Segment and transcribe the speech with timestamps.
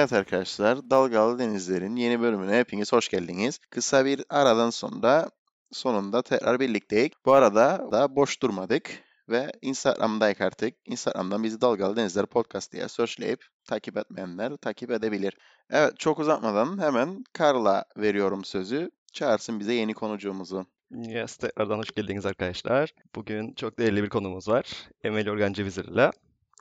[0.00, 3.58] Evet arkadaşlar, Dalgalı Denizler'in yeni bölümüne hepiniz hoş geldiniz.
[3.70, 5.30] Kısa bir aradan sonra
[5.72, 7.10] sonunda tekrar birlikteyiz.
[7.26, 8.90] Bu arada da boş durmadık
[9.28, 10.74] ve Instagram'dayız artık.
[10.84, 15.36] Instagram'dan bizi Dalgalı Denizler Podcast diye searchleyip takip etmeyenler takip edebilir.
[15.70, 18.90] Evet, çok uzatmadan hemen Karl'a veriyorum sözü.
[19.12, 20.66] Çağırsın bize yeni konucuğumuzu.
[20.90, 22.94] Yes, tekrardan hoş geldiniz arkadaşlar.
[23.14, 24.72] Bugün çok değerli bir konumuz var.
[25.04, 26.10] Emel Organ Cevizir ile.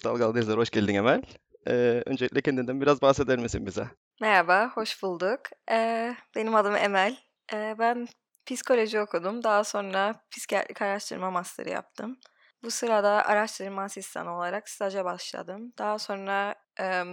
[0.03, 1.21] Dalgalı Denizler hoş geldin Emel.
[1.69, 3.87] Ee, öncelikle kendinden biraz bahseder misin bize?
[4.21, 5.39] Merhaba, hoş bulduk.
[5.71, 7.17] Ee, benim adım Emel.
[7.53, 8.07] Ee, ben
[8.45, 9.43] psikoloji okudum.
[9.43, 12.19] Daha sonra psikiyatrik araştırma master'ı yaptım.
[12.63, 15.73] Bu sırada araştırma asistanı olarak staja başladım.
[15.77, 17.03] Daha sonra e,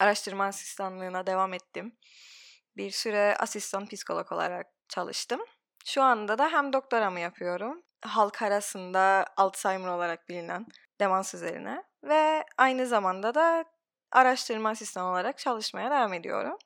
[0.00, 1.96] araştırma asistanlığına devam ettim.
[2.76, 5.40] Bir süre asistan psikolog olarak çalıştım.
[5.86, 10.66] Şu anda da hem doktoramı yapıyorum, halk arasında Alzheimer olarak bilinen
[11.00, 13.64] demans üzerine ve aynı zamanda da
[14.12, 16.58] araştırma asistanı olarak çalışmaya devam ediyorum.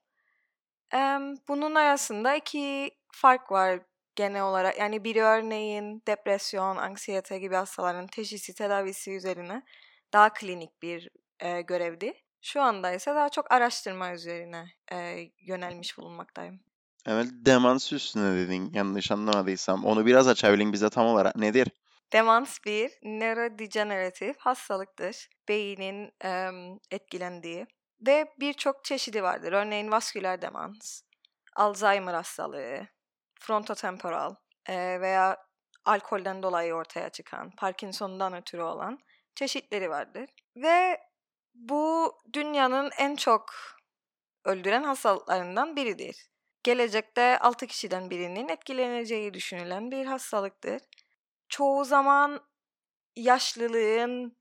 [1.48, 3.80] Bunun arasında iki fark var
[4.16, 4.78] genel olarak.
[4.78, 9.62] Yani bir örneğin depresyon, anksiyete gibi hastaların teşhisi, tedavisi üzerine
[10.12, 11.08] daha klinik bir
[11.40, 12.14] e, görevdi.
[12.40, 16.60] Şu anda ise daha çok araştırma üzerine e, yönelmiş bulunmaktayım.
[17.06, 19.84] Evet, demans üstüne dedin yanlış anlamadıysam.
[19.84, 21.68] Onu biraz açabilin bize tam olarak nedir?
[22.12, 25.28] Demans bir nörodejeneratif hastalıktır.
[25.48, 26.50] Beynin e,
[26.90, 27.66] etkilendiği
[28.06, 29.52] ve birçok çeşidi vardır.
[29.52, 31.02] Örneğin vasküler demans,
[31.56, 32.86] Alzheimer hastalığı,
[33.40, 34.34] frontotemporal
[34.68, 35.36] e, veya
[35.84, 38.98] alkolden dolayı ortaya çıkan, Parkinson'dan ötürü olan
[39.34, 40.30] çeşitleri vardır.
[40.56, 41.00] Ve
[41.54, 43.54] bu dünyanın en çok
[44.44, 46.28] öldüren hastalıklarından biridir.
[46.62, 50.80] Gelecekte 6 kişiden birinin etkileneceği düşünülen bir hastalıktır
[51.52, 52.40] çoğu zaman
[53.16, 54.36] yaşlılığın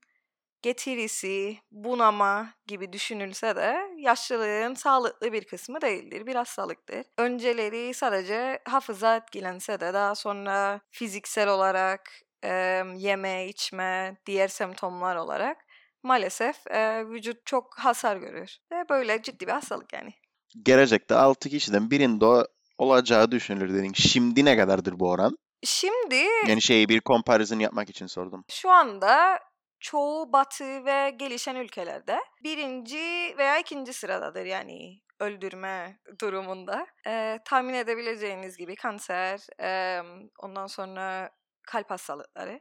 [0.62, 7.06] getirisi, bunama gibi düşünülse de yaşlılığın sağlıklı bir kısmı değildir, bir hastalıktır.
[7.18, 12.10] Önceleri sadece hafıza etkilense de daha sonra fiziksel olarak
[12.44, 15.56] e, yeme, içme, diğer semptomlar olarak
[16.02, 18.58] maalesef e, vücut çok hasar görür.
[18.72, 20.14] Ve böyle ciddi bir hastalık yani.
[20.62, 22.46] Gelecekte 6 kişiden birinde
[22.78, 23.92] olacağı düşünülür dedin.
[23.94, 25.36] Şimdi ne kadardır bu oran?
[25.64, 28.44] Şimdi Yani şeyi bir comparison yapmak için sordum.
[28.50, 29.40] şu anda
[29.80, 36.86] çoğu batı ve gelişen ülkelerde birinci veya ikinci sıradadır yani öldürme durumunda.
[37.06, 40.00] Ee, tahmin edebileceğiniz gibi kanser, e,
[40.38, 41.30] ondan sonra
[41.66, 42.60] kalp hastalıkları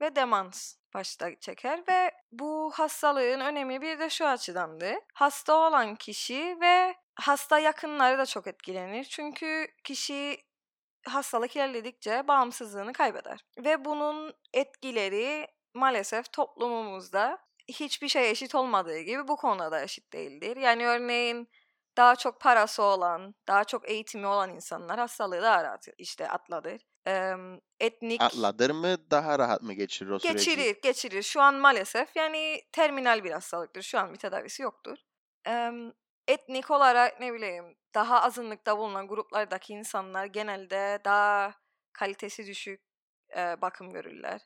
[0.00, 4.94] ve demans başta çeker ve bu hastalığın önemi bir de şu açıdandı.
[5.14, 9.04] Hasta olan kişi ve hasta yakınları da çok etkilenir.
[9.04, 10.36] Çünkü kişi
[11.04, 13.44] hastalık ilerledikçe bağımsızlığını kaybeder.
[13.58, 17.38] Ve bunun etkileri maalesef toplumumuzda
[17.68, 20.56] hiçbir şey eşit olmadığı gibi bu konuda da eşit değildir.
[20.56, 21.48] Yani örneğin
[21.96, 26.82] daha çok parası olan, daha çok eğitimi olan insanlar hastalığı daha rahat işte atladır.
[27.06, 27.34] Ee,
[27.80, 28.22] etnik...
[28.22, 30.36] Atladır mı daha rahat mı geçirir o süreci?
[30.36, 31.22] Geçirir, geçirir.
[31.22, 33.82] Şu an maalesef yani terminal bir hastalıktır.
[33.82, 34.98] Şu an bir tedavisi yoktur.
[35.48, 35.70] Ee,
[36.28, 41.54] etnik olarak ne bileyim daha azınlıkta bulunan gruplardaki insanlar genelde daha
[41.92, 42.82] kalitesi düşük
[43.36, 44.40] e, bakım görürler.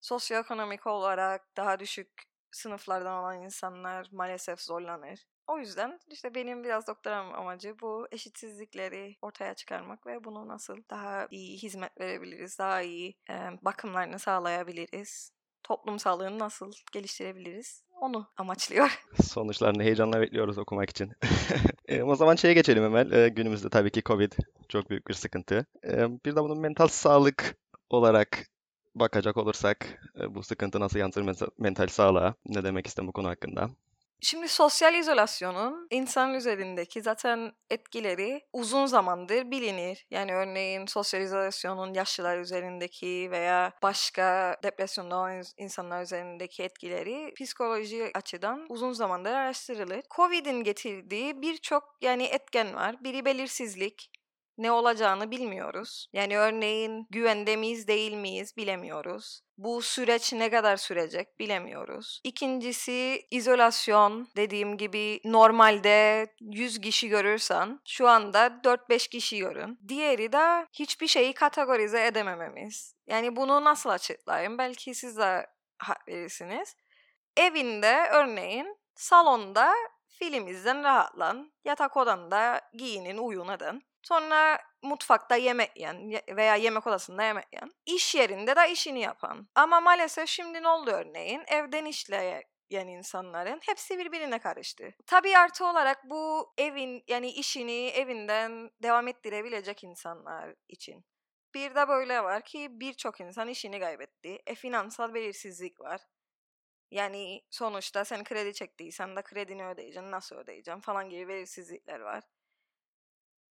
[0.00, 2.10] Sosyoekonomik olarak daha düşük
[2.50, 5.26] sınıflardan olan insanlar maalesef zorlanır.
[5.46, 11.26] O yüzden işte benim biraz doktoram amacı bu eşitsizlikleri ortaya çıkarmak ve bunu nasıl daha
[11.30, 15.32] iyi hizmet verebiliriz, daha iyi e, bakımlarını sağlayabiliriz,
[15.68, 19.04] toplum sağlığını nasıl geliştirebiliriz onu amaçlıyor.
[19.22, 21.12] Sonuçlarını heyecanla bekliyoruz okumak için.
[21.88, 23.10] e, o zaman şeye geçelim hemen.
[23.10, 24.32] E, günümüzde tabii ki Covid
[24.68, 25.66] çok büyük bir sıkıntı.
[25.84, 27.56] E, bir de bunun mental sağlık
[27.90, 28.46] olarak
[28.94, 31.24] bakacak olursak e, bu sıkıntı nasıl yansır
[31.58, 32.34] mental sağlığa?
[32.46, 33.70] Ne demek istem bu konu hakkında?
[34.20, 40.06] Şimdi sosyal izolasyonun insan üzerindeki zaten etkileri uzun zamandır bilinir.
[40.10, 48.66] Yani örneğin sosyal izolasyonun yaşlılar üzerindeki veya başka depresyonda olan insanlar üzerindeki etkileri psikoloji açıdan
[48.68, 50.02] uzun zamandır araştırılır.
[50.16, 53.04] Covid'in getirdiği birçok yani etken var.
[53.04, 54.10] Biri belirsizlik,
[54.58, 56.08] ne olacağını bilmiyoruz.
[56.12, 59.40] Yani örneğin güvende miyiz değil miyiz bilemiyoruz.
[59.58, 62.20] Bu süreç ne kadar sürecek bilemiyoruz.
[62.24, 64.28] İkincisi izolasyon.
[64.36, 69.78] Dediğim gibi normalde 100 kişi görürsen şu anda 4-5 kişi görün.
[69.88, 72.94] Diğeri de hiçbir şeyi kategorize edemememiz.
[73.06, 74.58] Yani bunu nasıl açıklayayım?
[74.58, 75.46] Belki siz de
[75.78, 76.76] hak verirsiniz.
[77.36, 79.72] Evinde örneğin salonda
[80.06, 81.52] film izlen rahatlan.
[81.64, 83.82] Yatak odanda giyinin uyun edin.
[84.02, 87.70] Sonra mutfakta yemek yiyen veya yemek odasında yemek yiyen.
[87.86, 89.48] İş yerinde de işini yapan.
[89.54, 91.42] Ama maalesef şimdi ne oldu örneğin?
[91.46, 94.94] Evden işle yani insanların hepsi birbirine karıştı.
[95.06, 101.04] Tabii artı olarak bu evin yani işini evinden devam ettirebilecek insanlar için.
[101.54, 104.38] Bir de böyle var ki birçok insan işini kaybetti.
[104.46, 106.00] E finansal belirsizlik var.
[106.90, 112.24] Yani sonuçta sen kredi çektiysen de kredini ödeyeceksin, nasıl ödeyeceksin falan gibi belirsizlikler var.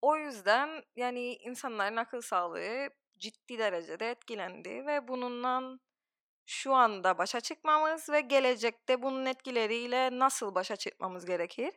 [0.04, 5.78] O yüzden yani insanların akıl sağlığı ciddi derecede etkilendi ve bununla
[6.46, 11.74] şu anda başa çıkmamız ve gelecekte bunun etkileriyle nasıl başa çıkmamız gerekir?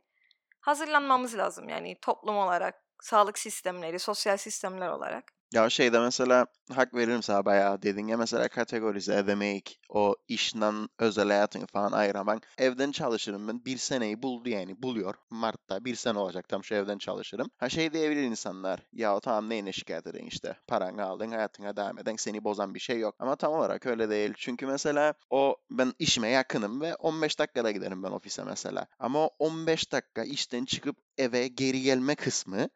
[0.59, 5.37] Hazırlanmamız lazım yani toplum olarak, sağlık sistemleri, sosyal sistemler olarak.
[5.54, 11.28] Ya şeyde mesela hak veririm sana bayağı dedin ya mesela kategorize edemek, o işten özel
[11.28, 12.48] hayatını falan ayıramak.
[12.58, 15.16] Evden çalışırım ben bir seneyi buldu yani buluyor.
[15.30, 17.50] Mart'ta bir sene olacak tam şu evden çalışırım.
[17.58, 22.16] Ha şey diyebilir insanlar ya tamam neyine şikayet edin işte paranı aldın hayatına devam eden
[22.16, 23.16] seni bozan bir şey yok.
[23.20, 24.34] Ama tam olarak öyle değil.
[24.38, 28.88] Çünkü mesela o ben işime yakınım ve 15 dakikada giderim ben ofise mesela.
[29.00, 32.70] Ama o 15 dakika işten çıkıp eve geri gelme kısmı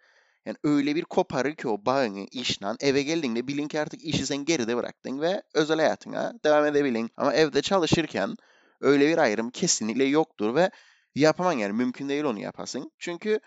[0.45, 4.45] yani öyle bir koparır ki o bağını işten eve geldiğinde bilin ki artık işi sen
[4.45, 7.09] geride bıraktın ve özel hayatına devam edebilin.
[7.17, 8.35] Ama evde çalışırken
[8.81, 10.71] öyle bir ayrım kesinlikle yoktur ve
[11.15, 12.91] yapamam yani mümkün değil onu yapasın.
[12.99, 13.39] Çünkü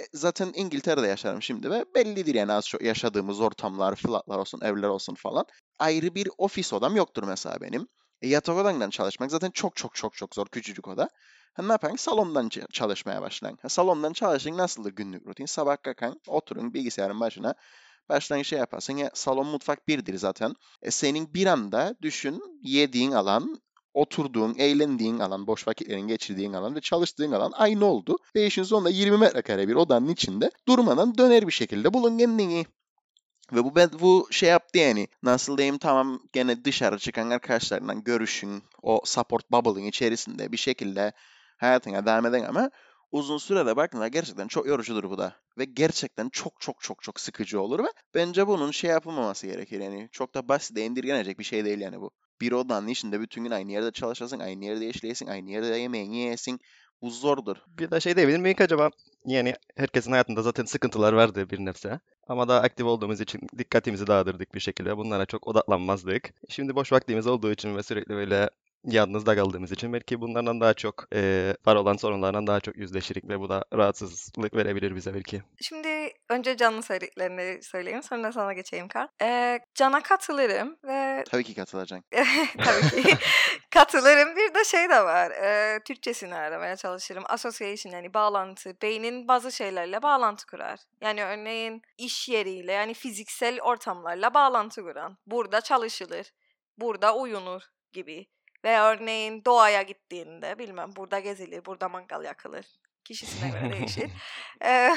[0.00, 4.88] e, zaten İngiltere'de yaşarım şimdi ve bellidir yani az çok yaşadığımız ortamlar, flatlar olsun, evler
[4.88, 5.44] olsun falan.
[5.78, 7.88] Ayrı bir ofis odam yoktur mesela benim.
[8.22, 11.10] E, yatak odandan çalışmak zaten çok çok çok çok zor küçücük oda.
[11.52, 11.96] Ha, ne yapın?
[11.96, 13.58] Salondan çalışmaya başlayın.
[13.62, 15.46] Ha, salondan çalışın nasıldır günlük rutin?
[15.46, 17.54] Sabah kalkın, oturun bilgisayarın başına.
[18.08, 18.96] Başlayın şey yaparsın.
[18.96, 20.54] Ya, salon mutfak birdir zaten.
[20.82, 23.60] E, senin bir anda düşün yediğin alan,
[23.94, 28.16] oturduğun, eğlendiğin alan, boş vakitlerin geçirdiğin alan ve çalıştığın alan aynı oldu.
[28.36, 32.66] Ve işin sonunda 20 metrekare bir odanın içinde durmadan döner bir şekilde bulun kendini.
[33.52, 35.08] Ve bu bu şey yaptı yani.
[35.22, 38.62] Nasıl diyeyim tamam gene dışarı çıkan arkadaşlarından görüşün.
[38.82, 41.12] O support bubble'ın içerisinde bir şekilde
[41.60, 42.70] hayatına devam eden ama
[43.12, 45.34] uzun sürede baktığında gerçekten çok yorucudur bu da.
[45.58, 50.08] Ve gerçekten çok çok çok çok sıkıcı olur ve bence bunun şey yapılmaması gerekir yani.
[50.12, 52.10] Çok da basit indirgenecek bir şey değil yani bu.
[52.40, 56.60] Bir odanın içinde bütün gün aynı yerde çalışasın, aynı yerde işleyesin, aynı yerde yemeğini yiyesin.
[57.02, 57.56] Bu zordur.
[57.66, 58.90] Bir de şey diyebilir miyim acaba?
[59.24, 62.00] Yani herkesin hayatında zaten sıkıntılar vardı bir nebze.
[62.28, 64.96] Ama daha aktif olduğumuz için dikkatimizi dağıtırdık bir şekilde.
[64.96, 66.30] Bunlara çok odaklanmazdık.
[66.48, 68.50] Şimdi boş vaktimiz olduğu için ve sürekli böyle
[68.84, 73.28] yalnız da kaldığımız için belki bunlardan daha çok e, var olan sorunlardan daha çok yüzleşirik
[73.28, 75.42] ve bu da rahatsızlık verebilir bize belki.
[75.60, 79.08] Şimdi önce canlı söylediklerini söyleyeyim sonra sana geçeyim Karl.
[79.22, 81.24] Ee, Can'a katılırım ve...
[81.30, 82.04] Tabii ki katılacaksın.
[82.64, 83.14] Tabii ki
[83.70, 84.36] katılırım.
[84.36, 85.30] Bir de şey de var.
[85.30, 87.24] E, Türkçesini aramaya çalışırım.
[87.28, 88.76] Association yani bağlantı.
[88.82, 90.80] Beynin bazı şeylerle bağlantı kurar.
[91.00, 95.18] Yani örneğin iş yeriyle yani fiziksel ortamlarla bağlantı kuran.
[95.26, 96.32] Burada çalışılır.
[96.78, 97.62] Burada uyunur
[97.92, 98.26] gibi.
[98.64, 102.66] Ve örneğin doğaya gittiğinde bilmem burada gezilir, burada mangal yakılır.
[103.04, 104.10] Kişisine göre değişir.
[104.64, 104.90] ee,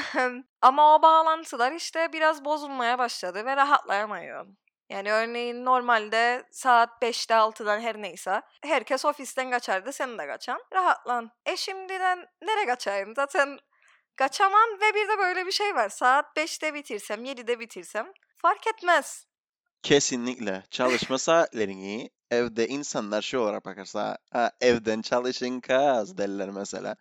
[0.62, 4.46] ama o bağlantılar işte biraz bozulmaya başladı ve rahatlayamıyor.
[4.88, 10.62] Yani örneğin normalde saat 5'te 6'dan her neyse herkes ofisten kaçardı sen de kaçan.
[10.72, 11.30] Rahatlan.
[11.46, 13.14] E şimdiden nereye kaçayım?
[13.16, 13.58] Zaten
[14.16, 15.88] kaçamam ve bir de böyle bir şey var.
[15.88, 19.26] Saat 5'te bitirsem 7'de bitirsem fark etmez.
[19.84, 20.62] Kesinlikle.
[20.70, 26.96] Çalışma saatlerini evde insanlar şey olarak bakarsa ha, evden çalışın kaz derler mesela.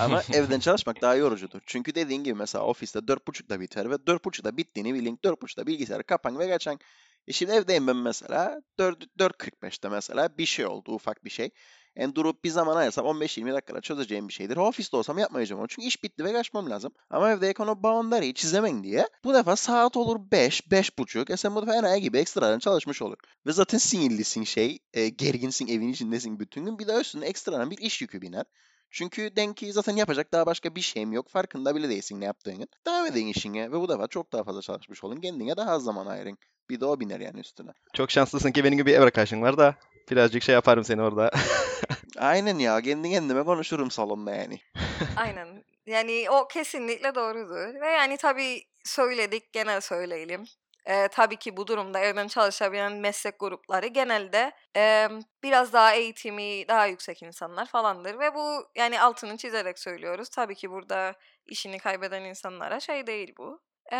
[0.00, 1.60] Ama evden çalışmak daha yorucudur.
[1.66, 5.16] Çünkü dediğin gibi mesela ofiste 4.30'da biter ve 4.30'da bittiğini bilin.
[5.16, 6.78] 4.30'da bilgisayarı kapan ve kaçan.
[7.26, 11.50] E şimdi evdeyim ben mesela 4, 4.45'te mesela bir şey oldu ufak bir şey.
[11.98, 14.56] Yani durup bir zaman ayırsam 15-20 dakikada çözeceğim bir şeydir.
[14.56, 15.68] Ofiste olsam yapmayacağım onu.
[15.68, 16.92] Çünkü iş bitti ve kaçmam lazım.
[17.10, 21.32] Ama evde o boundary'i çizemen diye bu defa saat olur 5, 5.30.
[21.32, 23.16] E sen bu defa enayi gibi ekstradan çalışmış olur.
[23.46, 26.78] Ve zaten sinirlisin şey, e, gerginsin, evin içindesin bütün gün.
[26.78, 28.44] Bir de üstüne ekstradan bir iş yükü biner.
[28.90, 31.28] Çünkü denki zaten yapacak daha başka bir şeyim yok.
[31.28, 32.66] Farkında bile değilsin ne yaptığını.
[32.86, 35.20] Devam edin işine ve bu defa çok daha fazla çalışmış olun.
[35.20, 36.38] Kendine daha az zaman ayırın.
[36.70, 37.70] Bir de o biner yani üstüne.
[37.94, 39.76] Çok şanslısın ki benim gibi bir ev arkadaşın var da
[40.10, 41.30] birazcık şey yaparım seni orada.
[42.18, 42.80] Aynen ya.
[42.80, 44.60] Kendi kendime konuşurum salonda yani.
[45.16, 45.64] Aynen.
[45.86, 47.80] Yani o kesinlikle doğrudur.
[47.80, 50.44] Ve yani tabii söyledik gene söyleyelim.
[50.86, 55.08] Ee, tabii ki bu durumda evden çalışabilen meslek grupları genelde e,
[55.42, 58.18] biraz daha eğitimi daha yüksek insanlar falandır.
[58.18, 60.28] Ve bu yani altını çizerek söylüyoruz.
[60.28, 61.14] Tabii ki burada
[61.46, 63.60] işini kaybeden insanlara şey değil bu.
[63.92, 63.96] E,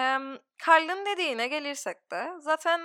[0.67, 2.81] Carl'ın dediğine gelirsek de zaten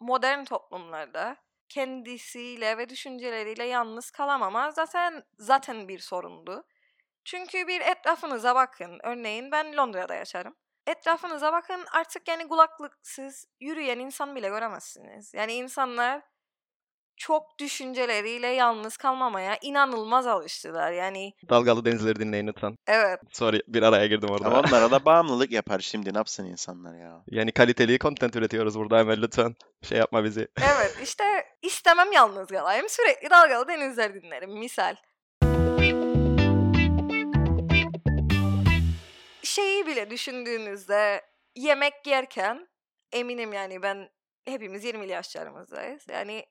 [0.00, 1.36] modern toplumlarda
[1.68, 6.64] kendisiyle ve düşünceleriyle yalnız kalamama zaten zaten bir sorundu.
[7.24, 8.98] Çünkü bir etrafınıza bakın.
[9.02, 10.56] Örneğin ben Londra'da yaşarım.
[10.86, 15.34] Etrafınıza bakın artık yani kulaklıksız yürüyen insan bile göremezsiniz.
[15.34, 16.22] Yani insanlar
[17.16, 20.92] çok düşünceleriyle yalnız kalmamaya inanılmaz alıştılar.
[20.92, 22.76] Yani Dalgalı denizleri dinleyin lütfen.
[22.86, 24.46] evet Sorry bir araya girdim orada.
[24.46, 27.22] Ama onlara da bağımlılık yapar şimdi ne yapsın insanlar ya.
[27.26, 29.54] Yani kaliteli content üretiyoruz burada Emel lütfen.
[29.82, 30.48] Şey yapma bizi.
[30.56, 31.24] evet işte
[31.62, 34.94] istemem yalnız kalayım sürekli dalgalı denizler dinlerim misal.
[39.42, 41.22] Şeyi bile düşündüğünüzde
[41.56, 42.68] yemek yerken
[43.12, 44.08] eminim yani ben
[44.44, 46.06] hepimiz 20'li yaşlarımızdayız.
[46.08, 46.44] Yani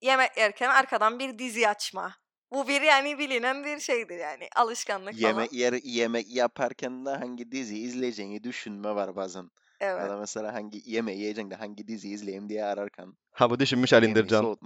[0.00, 2.14] yemek yerken arkadan bir dizi açma.
[2.52, 5.28] Bu bir yani bilinen bir şeydir yani alışkanlık falan.
[5.28, 9.50] Yemek yer, yemek yaparken de hangi dizi izleyeceğini düşünme var bazen.
[9.80, 10.02] Evet.
[10.02, 13.12] Ya da mesela hangi yemeği yiyeceksin de hangi dizi izleyeyim diye ararken.
[13.32, 14.56] Ha bu düşünmüş halindir Can.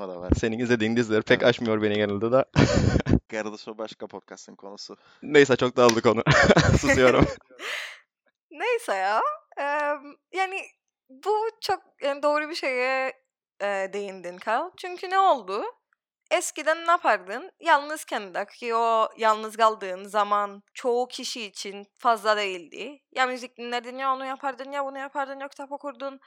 [0.41, 1.49] Senin izlediğin diziler pek Evet.
[1.49, 2.45] aşmıyor beni genelde de.
[3.31, 4.97] Kardeş o başka podcast'ın konusu.
[5.23, 6.23] Neyse çok dağıldık onu.
[6.81, 7.27] Susuyorum.
[8.51, 9.21] Neyse ya.
[9.57, 10.63] Em, yani
[11.09, 13.13] bu çok yani doğru bir şeye
[13.63, 14.71] e, değindin Kal.
[14.77, 15.65] Çünkü ne oldu?
[16.31, 17.51] Eskiden ne yapardın?
[17.61, 23.01] Yalnızken de ki o yalnız kaldığın zaman çoğu kişi için fazla değildi.
[23.13, 26.21] Ya müzik dinlerdin ya onu yapardın ya bunu yapardın ya kitap okurdun.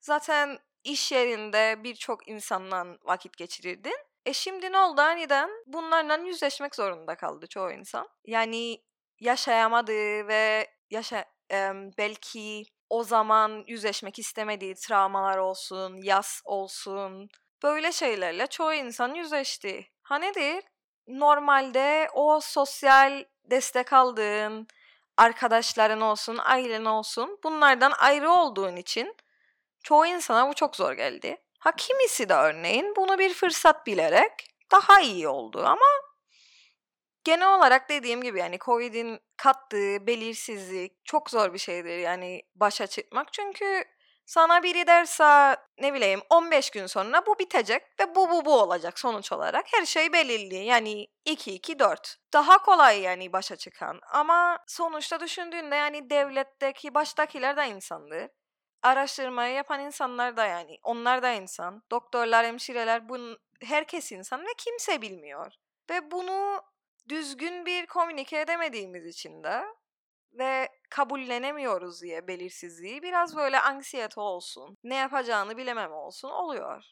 [0.00, 3.96] Zaten iş yerinde birçok insanla vakit geçirirdin.
[4.26, 5.50] E şimdi ne oldu aniden?
[5.66, 8.08] Bunlarla yüzleşmek zorunda kaldı çoğu insan.
[8.24, 8.82] Yani
[9.20, 17.28] yaşayamadığı ve yaşa em, belki o zaman yüzleşmek istemediği travmalar olsun, yas olsun,
[17.62, 19.86] böyle şeylerle çoğu insan yüzleşti.
[20.02, 20.64] Ha nedir?
[21.08, 24.66] Normalde o sosyal destek aldığın
[25.16, 29.16] arkadaşların olsun, ailen olsun bunlardan ayrı olduğun için
[29.82, 31.36] çoğu insana bu çok zor geldi.
[31.58, 34.32] Ha kimisi de örneğin bunu bir fırsat bilerek
[34.72, 36.09] daha iyi oldu ama
[37.24, 43.32] genel olarak dediğim gibi yani Covid'in kattığı belirsizlik çok zor bir şeydir yani başa çıkmak.
[43.32, 43.84] Çünkü
[44.26, 48.98] sana biri derse ne bileyim 15 gün sonra bu bitecek ve bu bu bu olacak
[48.98, 49.66] sonuç olarak.
[49.72, 52.16] Her şey belirli yani 2 2 4.
[52.32, 58.28] Daha kolay yani başa çıkan ama sonuçta düşündüğünde yani devletteki baştakiler de insandır.
[58.82, 61.82] Araştırmayı yapan insanlar da yani onlar da insan.
[61.90, 65.52] Doktorlar, hemşireler bunun herkes insan ve kimse bilmiyor.
[65.90, 66.62] Ve bunu
[67.10, 69.64] düzgün bir komünike edemediğimiz için de
[70.32, 76.84] ve kabullenemiyoruz diye belirsizliği biraz böyle anksiyete olsun, ne yapacağını bilememe olsun oluyor.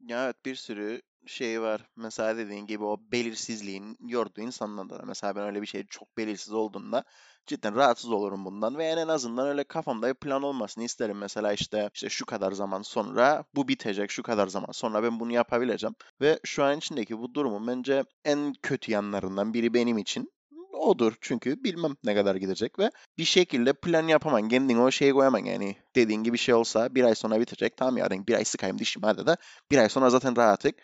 [0.00, 1.88] Ya evet bir sürü şey var.
[1.96, 5.02] Mesela dediğin gibi o belirsizliğin yorduğu insanlar da.
[5.06, 7.04] Mesela ben öyle bir şey çok belirsiz olduğunda
[7.46, 11.18] cidden rahatsız olurum bundan ve en azından öyle kafamda bir plan olmasını isterim.
[11.18, 15.32] Mesela işte işte şu kadar zaman sonra bu bitecek, şu kadar zaman sonra ben bunu
[15.32, 15.94] yapabileceğim.
[16.20, 20.32] Ve şu an içindeki bu durumun bence en kötü yanlarından biri benim için
[20.76, 21.12] odur.
[21.20, 24.48] Çünkü bilmem ne kadar gidecek ve bir şekilde plan yapaman.
[24.48, 25.76] Kendine o şeyi koyaman yani.
[25.94, 27.76] Dediğin gibi şey olsa bir ay sonra bitecek.
[27.76, 29.36] Tamam yarın bir ay sıkayım dişimi hadi de
[29.70, 30.74] bir ay sonra zaten rahatlık.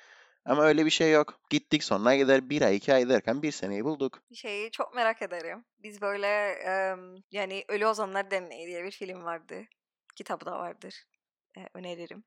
[0.44, 1.40] Ama öyle bir şey yok.
[1.50, 4.22] Gittik sonra gider bir ay iki ay derken bir seneyi bulduk.
[4.34, 5.64] Şeyi çok merak ederim.
[5.82, 9.62] Biz böyle em, yani Ölü Ozanlar Derneği diye bir film vardı.
[10.16, 11.04] Kitabı da vardır.
[11.58, 12.24] E, öneririm.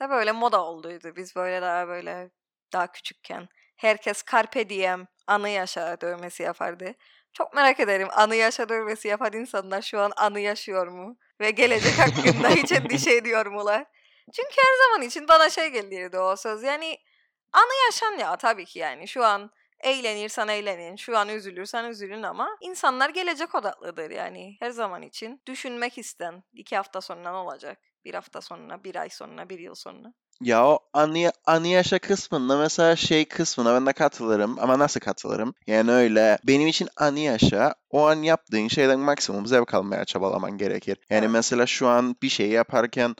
[0.00, 1.12] Da böyle moda olduydu.
[1.16, 2.30] Biz böyle daha böyle
[2.72, 3.48] daha küçükken.
[3.78, 6.94] Herkes Carpe Diem anı yaşa dövmesi yapardı.
[7.32, 11.16] Çok merak ederim anı yaşa dövmesi yapan insanlar şu an anı yaşıyor mu?
[11.40, 13.84] Ve gelecek hakkında hiç endişe ediyor mular?
[14.32, 16.62] Çünkü her zaman için bana şey gelirdi o söz.
[16.62, 16.98] Yani
[17.52, 19.08] anı yaşan ya tabii ki yani.
[19.08, 25.02] Şu an eğlenirsen eğlenin, şu an üzülürsen üzülün ama insanlar gelecek odaklıdır yani her zaman
[25.02, 25.42] için.
[25.46, 27.78] Düşünmek isten iki hafta sonra ne olacak?
[28.04, 30.12] Bir hafta sonra, bir ay sonra, bir yıl sonra.
[30.40, 35.54] Ya o anı, anı yaşa kısmında mesela şey kısmına ben de katılırım ama nasıl katılırım?
[35.66, 40.98] Yani öyle benim için anı yaşa o an yaptığın şeyden maksimum zevk almaya çabalaman gerekir.
[41.10, 43.16] Yani mesela şu an bir şey yaparken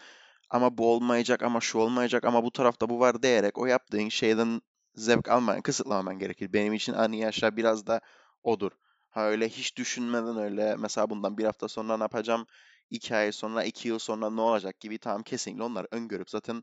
[0.51, 4.61] ama bu olmayacak ama şu olmayacak ama bu tarafta bu var diyerek o yaptığın şeyden
[4.95, 6.53] zevk almayan, kısıtlamaman gerekir.
[6.53, 8.01] Benim için anı yaşa biraz da
[8.43, 8.73] odur.
[9.11, 12.47] Ha öyle hiç düşünmeden öyle mesela bundan bir hafta sonra ne yapacağım,
[12.91, 16.63] iki ay sonra, iki yıl sonra ne olacak gibi tamam kesinlikle onlar öngörüp zaten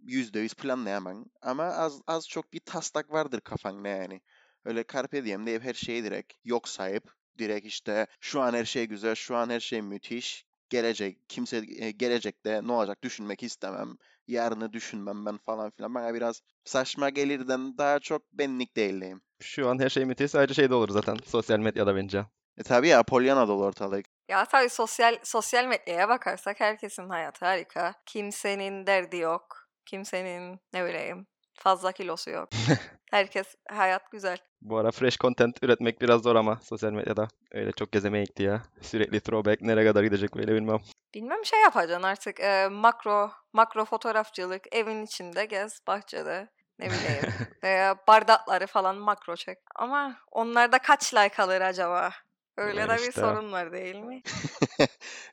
[0.00, 1.24] yüzde yüz planlayamam.
[1.42, 4.20] Ama az az çok bir taslak vardır kafanda yani.
[4.64, 8.86] Öyle carpe diem deyip her şeyi direkt yok sayıp direkt işte şu an her şey
[8.86, 10.48] güzel, şu an her şey müthiş.
[10.70, 13.96] Gelecek, kimse e, gelecekte ne olacak düşünmek istemem.
[14.26, 15.94] Yarını düşünmem ben falan filan.
[15.94, 19.20] Bana biraz saçma gelirden daha çok benlik değilim.
[19.40, 20.30] Şu an her şey müthiş.
[20.30, 21.16] Sadece şey de olur zaten.
[21.26, 22.26] Sosyal medyada bence.
[22.58, 24.06] E tabii ya Pollyanna dolu ortalık.
[24.28, 27.94] Ya tabii sosyal sosyal medyaya bakarsak herkesin hayatı harika.
[28.06, 29.67] Kimsenin derdi yok.
[29.88, 32.48] Kimsenin ne bileyim fazla kilosu yok.
[33.10, 34.38] Herkes hayat güzel.
[34.60, 37.28] Bu ara fresh content üretmek biraz zor ama sosyal medyada.
[37.52, 38.62] Öyle çok gezemeye gitti ya.
[38.80, 40.78] Sürekli throwback nereye kadar gidecek böyle bilmem.
[41.14, 46.48] Bilmem şey yapacaksın artık e, makro makro fotoğrafçılık evin içinde gez bahçede.
[46.78, 47.34] Ne bileyim.
[47.64, 49.58] Veya bardakları falan makro çek.
[49.76, 52.10] Ama onlarda kaç like alır acaba?
[52.56, 53.12] Öyle Ya de bir işte.
[53.12, 54.22] sorun var değil mi?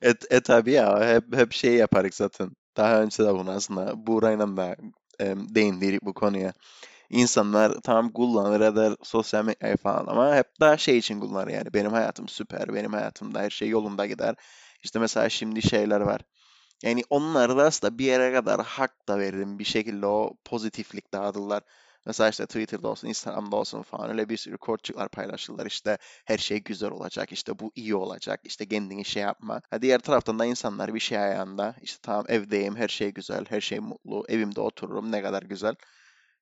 [0.02, 2.50] E, e tabii ya hep hep şey yaparız zaten.
[2.77, 4.75] Daha önce de bunu aslında Buğra'yla da
[5.22, 6.53] e, değindik bu konuya.
[7.10, 11.74] İnsanlar tam kullanır eder sosyal medyayı falan ama hep daha şey için kullanır yani.
[11.74, 14.36] Benim hayatım süper, benim hayatımda her şey yolunda gider.
[14.84, 16.22] İşte mesela şimdi şeyler var.
[16.84, 19.60] Yani onlar da aslında bir yere kadar hak da veririm.
[19.60, 21.63] Bir şekilde o pozitiflik dağıtırlar.
[22.06, 25.66] Mesela işte Twitter'da olsun, Instagram'da olsun falan öyle bir sürü kodçuklar paylaşırlar.
[25.66, 29.62] İşte her şey güzel olacak, işte bu iyi olacak, işte kendini şey yapma.
[29.70, 31.76] Ha, diğer taraftan da insanlar bir şey ayağında.
[31.82, 35.76] İşte tamam evdeyim, her şey güzel, her şey mutlu, evimde otururum, ne kadar güzel.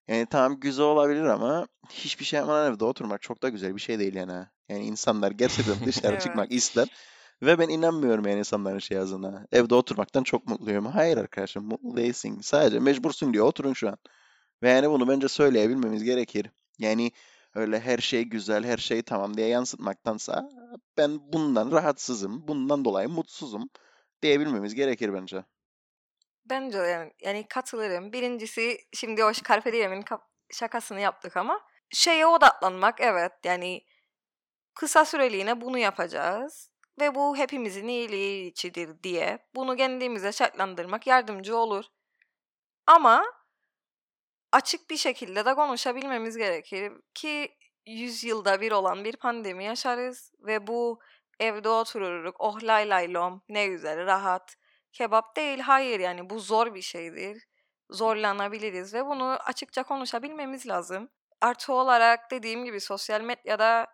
[0.07, 3.99] Yani tamam güzel olabilir ama hiçbir şey yapmadan evde oturmak çok da güzel bir şey
[3.99, 4.45] değil yani.
[4.69, 6.87] Yani insanlar gerçekten dışarı çıkmak ister.
[7.41, 9.47] Ve ben inanmıyorum yani insanların şey yazına.
[9.51, 10.85] Evde oturmaktan çok mutluyum.
[10.85, 12.39] Hayır arkadaşım mutlu değilsin.
[12.41, 13.45] Sadece mecbursun diyor.
[13.45, 13.97] Oturun şu an.
[14.63, 16.51] Ve yani bunu bence söyleyebilmemiz gerekir.
[16.79, 17.11] Yani
[17.55, 20.49] öyle her şey güzel, her şey tamam diye yansıtmaktansa
[20.97, 23.69] ben bundan rahatsızım, bundan dolayı mutsuzum
[24.21, 25.43] diyebilmemiz gerekir bence.
[26.45, 28.13] Bence yani, yani katılırım.
[28.13, 30.05] Birincisi şimdi o Carpe Diem'in
[30.51, 33.81] şakasını yaptık ama şeye odaklanmak evet yani
[34.75, 41.85] kısa süreliğine bunu yapacağız ve bu hepimizin iyiliği içidir diye bunu kendimize şartlandırmak yardımcı olur.
[42.87, 43.25] Ama
[44.53, 50.67] açık bir şekilde de konuşabilmemiz gerekir ki 100 yılda bir olan bir pandemi yaşarız ve
[50.67, 50.99] bu
[51.39, 54.55] evde otururuk oh lay lay lom ne güzel rahat
[54.91, 55.59] kebap değil.
[55.59, 57.43] Hayır yani bu zor bir şeydir.
[57.89, 61.09] Zorlanabiliriz ve bunu açıkça konuşabilmemiz lazım.
[61.41, 63.87] Artı olarak dediğim gibi sosyal medyada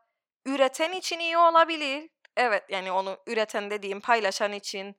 [0.45, 2.09] üreten için iyi olabilir.
[2.37, 4.95] Evet yani onu üreten dediğim paylaşan için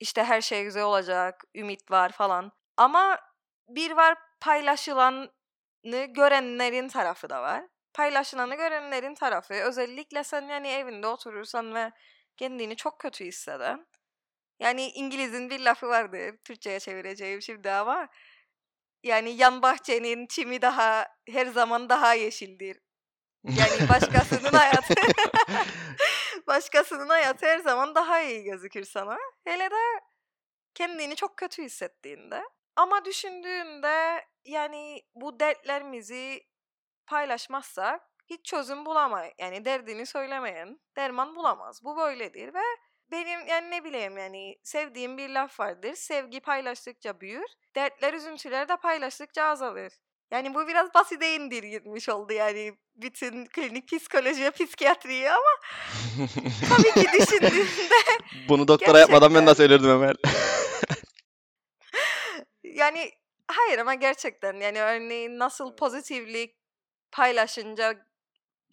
[0.00, 2.52] işte her şey güzel olacak ümit var falan.
[2.76, 3.20] Ama
[3.68, 5.30] bir var paylaşılanı
[6.08, 7.64] görenlerin tarafı da var.
[7.94, 11.92] Paylaşılanı görenlerin tarafı özellikle sen yani evinde oturursan ve
[12.36, 13.86] kendini çok kötü hisseden.
[14.60, 16.34] Yani İngiliz'in bir lafı vardır.
[16.44, 18.08] Türkçe'ye çevireceğim şimdi ama
[19.02, 22.80] yani yan bahçenin çimi daha her zaman daha yeşildir.
[23.44, 24.94] Yani başkasının hayatı
[26.46, 29.18] başkasının hayatı her zaman daha iyi gözükür sana.
[29.44, 30.00] Hele de
[30.74, 32.42] kendini çok kötü hissettiğinde.
[32.78, 36.42] Ama düşündüğünde yani bu dertlerimizi
[37.06, 39.34] paylaşmazsak hiç çözüm bulamayız.
[39.38, 41.80] Yani derdini söylemeyen derman bulamaz.
[41.84, 42.62] Bu böyledir ve
[43.10, 45.94] benim yani ne bileyim yani sevdiğim bir laf vardır.
[45.94, 47.46] Sevgi paylaştıkça büyür.
[47.76, 49.92] Dertler, üzüntüler de paylaştıkça azalır.
[50.30, 55.60] Yani bu biraz basite indirgilmiş oldu yani bütün klinik psikoloji ve psikiyatriyi ama
[56.68, 57.94] tabii ki düşündüğümde
[58.48, 59.64] Bunu doktora yapmadan ben de Gerçekten.
[59.64, 60.16] söylerdim Ömer.
[62.78, 63.10] Yani
[63.48, 66.58] hayır ama gerçekten yani örneğin nasıl pozitiflik
[67.12, 68.06] paylaşınca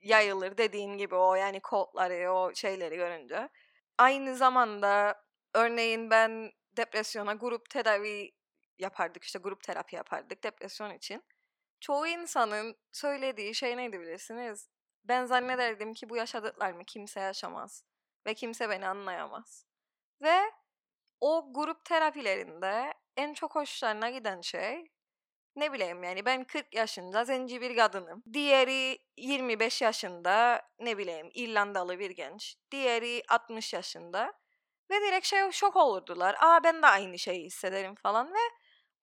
[0.01, 3.49] yayılır dediğin gibi o yani kodları o şeyleri görünce.
[3.97, 8.31] Aynı zamanda örneğin ben depresyona grup tedavi
[8.79, 11.23] yapardık işte grup terapi yapardık depresyon için.
[11.79, 14.69] Çoğu insanın söylediği şey neydi bilirsiniz?
[15.03, 17.83] Ben zannederdim ki bu yaşadıklarımı kimse yaşamaz
[18.27, 19.65] ve kimse beni anlayamaz.
[20.21, 20.51] Ve
[21.21, 24.91] o grup terapilerinde en çok hoşlarına giden şey
[25.55, 28.23] ne bileyim yani ben 40 yaşında zenci bir kadınım.
[28.33, 32.55] Diğeri 25 yaşında ne bileyim İrlandalı bir genç.
[32.71, 34.33] Diğeri 60 yaşında.
[34.91, 36.35] Ve direkt şey şok olurdular.
[36.39, 38.39] Aa ben de aynı şeyi hissederim falan ve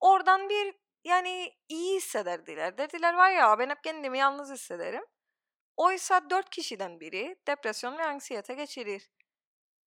[0.01, 2.79] oradan bir yani iyi hissederdiler.
[2.79, 5.05] Dediler var ya ben hep kendimi yalnız hissederim.
[5.77, 9.11] Oysa 4 kişiden biri depresyon ve anksiyete geçirir.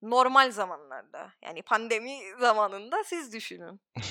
[0.01, 1.33] Normal zamanlarda.
[1.41, 3.81] Yani pandemi zamanında siz düşünün.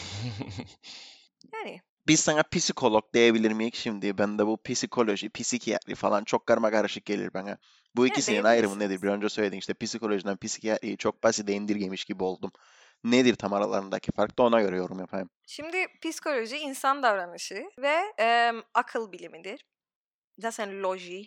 [1.52, 4.18] Yani Biz sana psikolog diyebilir miyiz şimdi?
[4.18, 7.58] Ben de bu psikoloji, psikiyatri falan çok karma karışık gelir bana.
[7.96, 9.02] Bu ikisinin ayrımı nedir?
[9.02, 12.52] Bir önce söyledin işte psikolojiden psikiyatriyi çok basite indirgemiş gibi oldum.
[13.04, 15.30] Nedir tam aralarındaki fark da ona göre yorum yapayım.
[15.46, 19.64] Şimdi psikoloji insan davranışı ve em, akıl bilimidir.
[20.38, 21.24] Zaten loji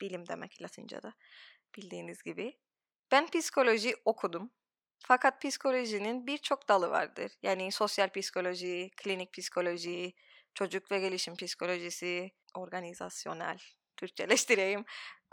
[0.00, 1.12] bilim demek Latince'de
[1.76, 2.58] bildiğiniz gibi.
[3.12, 4.50] Ben psikoloji okudum.
[5.06, 7.32] Fakat psikolojinin birçok dalı vardır.
[7.42, 10.14] Yani sosyal psikoloji, klinik psikoloji,
[10.54, 13.58] çocuk ve gelişim psikolojisi, organizasyonel,
[13.96, 14.84] Türkçeleştireyim.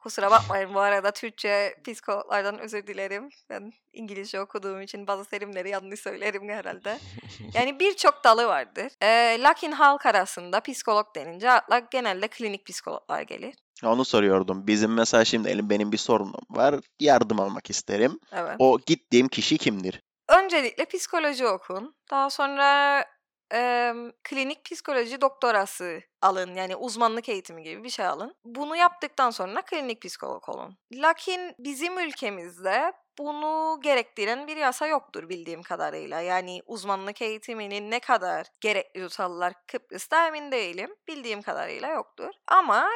[0.02, 3.30] Kusura bakmayın bu arada Türkçe psikologlardan özür dilerim.
[3.50, 7.00] Ben İngilizce okuduğum için bazı terimleri yanlış söylerim herhalde.
[7.54, 8.92] Yani birçok dalı vardır.
[9.02, 13.56] Ee, lakin halk arasında psikolog denince akla genelde klinik psikologlar gelir.
[13.84, 14.68] Onu soruyordum.
[14.68, 16.76] Bizim mesela şimdi elim benim bir sorunum var.
[17.00, 18.20] Yardım almak isterim.
[18.32, 18.56] Evet.
[18.60, 20.02] O gittiğim kişi kimdir?
[20.28, 21.96] Öncelikle psikoloji okun.
[22.12, 23.06] Daha sonra
[23.54, 26.56] e, klinik psikoloji doktorası alın.
[26.56, 28.36] Yani uzmanlık eğitimi gibi bir şey alın.
[28.46, 30.78] Bunu yaptıktan sonra klinik psikolog olun.
[30.94, 36.22] Lakin bizim ülkemizde bunu gerektiren bir yasa yoktur bildiğim kadarıyla.
[36.22, 40.96] Yani uzmanlık eğitiminin ne kadar gerekli tutarlar Kıbrıs'ta emin değilim.
[41.08, 42.32] Bildiğim kadarıyla yoktur.
[42.48, 42.90] Ama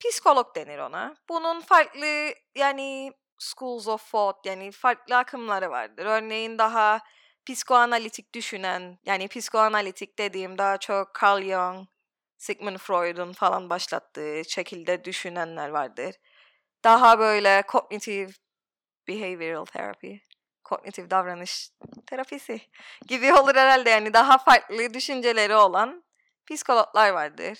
[0.00, 1.14] psikolog denir ona.
[1.28, 6.06] Bunun farklı yani schools of thought yani farklı akımları vardır.
[6.06, 7.00] Örneğin daha
[7.46, 11.88] psikoanalitik düşünen yani psikoanalitik dediğim daha çok Carl Jung,
[12.38, 16.14] Sigmund Freud'un falan başlattığı şekilde düşünenler vardır.
[16.84, 18.32] Daha böyle cognitive
[19.08, 20.16] behavioral therapy,
[20.64, 21.70] kognitif davranış
[22.06, 22.60] terapisi
[23.08, 26.04] gibi olur herhalde yani daha farklı düşünceleri olan
[26.46, 27.58] psikologlar vardır.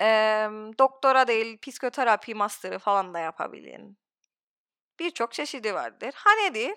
[0.00, 3.98] Ee, doktora değil psikoterapi master'ı falan da yapabilin.
[4.98, 6.12] Birçok çeşidi vardır.
[6.14, 6.74] Ha nedir?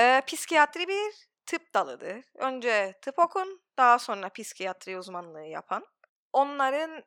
[0.00, 2.24] Ee, psikiyatri bir tıp dalıdır.
[2.34, 5.86] Önce tıp okun, daha sonra psikiyatri uzmanlığı yapan.
[6.32, 7.04] Onların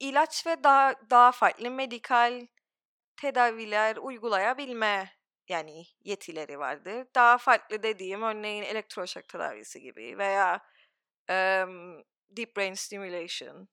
[0.00, 2.46] ilaç ve daha, daha farklı medikal
[3.16, 5.12] tedaviler uygulayabilme
[5.48, 7.06] yani yetileri vardır.
[7.14, 10.54] Daha farklı dediğim örneğin elektroşok tedavisi gibi veya
[11.30, 13.68] um, deep brain stimulation,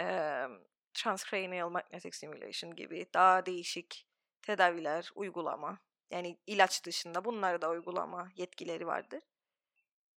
[0.00, 4.06] um, transcranial magnetic stimulation gibi daha değişik
[4.42, 5.78] tedaviler uygulama.
[6.10, 9.20] Yani ilaç dışında bunları da uygulama yetkileri vardır.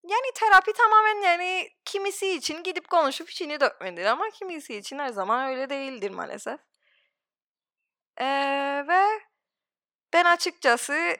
[0.04, 5.49] Yani terapi tamamen yani kimisi için gidip konuşup içini dökmedir ama kimisi için her zaman
[5.49, 6.60] öyle değildir maalesef.
[8.17, 9.04] Ee, ve
[10.13, 11.17] ben açıkçası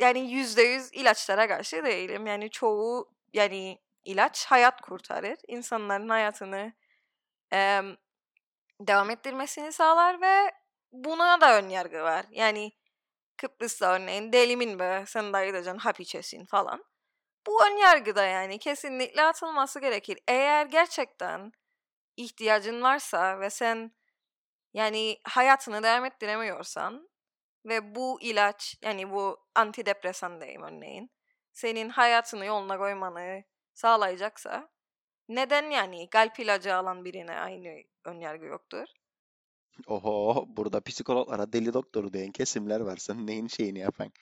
[0.00, 2.26] yani yüzde yüz ilaçlara karşı değilim.
[2.26, 5.38] Yani çoğu yani ilaç hayat kurtarır.
[5.48, 6.72] İnsanların hayatını
[7.52, 7.82] e,
[8.80, 10.52] devam ettirmesini sağlar ve
[10.92, 12.26] buna da ön yargı var.
[12.30, 12.72] Yani
[13.36, 16.84] Kıbrıs'ta örneğin delimin be sen de gideceksin hap içesin falan.
[17.46, 20.18] Bu ön yargı da yani kesinlikle atılması gerekir.
[20.28, 21.52] Eğer gerçekten
[22.16, 23.92] ihtiyacın varsa ve sen
[24.74, 27.08] yani hayatını devam ettiremiyorsan
[27.66, 31.10] ve bu ilaç yani bu antidepresan diyeyim örneğin
[31.52, 33.44] senin hayatını yoluna koymanı
[33.74, 34.68] sağlayacaksa
[35.28, 38.88] neden yani kalp ilacı alan birine aynı önyargı yoktur?
[39.86, 42.96] Oho burada psikologlara deli doktoru diyen kesimler var.
[42.96, 44.12] Sen neyin şeyini yapan?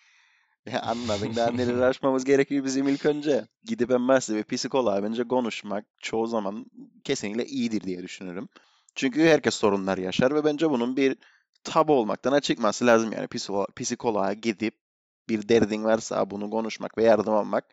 [0.73, 3.47] Ya anladın daha neler açmamız gerekiyor bizim ilk önce.
[3.65, 6.67] Gidip en başta bir psikoloğa bence konuşmak çoğu zaman
[7.05, 8.49] kesinlikle iyidir diye düşünürüm.
[8.95, 11.17] Çünkü herkes sorunlar yaşar ve bence bunun bir
[11.65, 13.13] tabu olmaktan çıkması lazım.
[13.13, 14.75] Yani psikolo psikoloğa gidip
[15.29, 17.65] bir derdin varsa bunu konuşmak ve yardım almak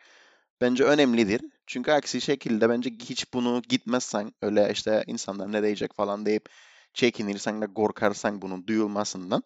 [0.60, 1.40] bence önemlidir.
[1.66, 6.48] Çünkü aksi şekilde bence hiç bunu gitmezsen öyle işte insanlar ne diyecek falan deyip
[6.94, 9.42] çekinirsen de korkarsan bunun duyulmasından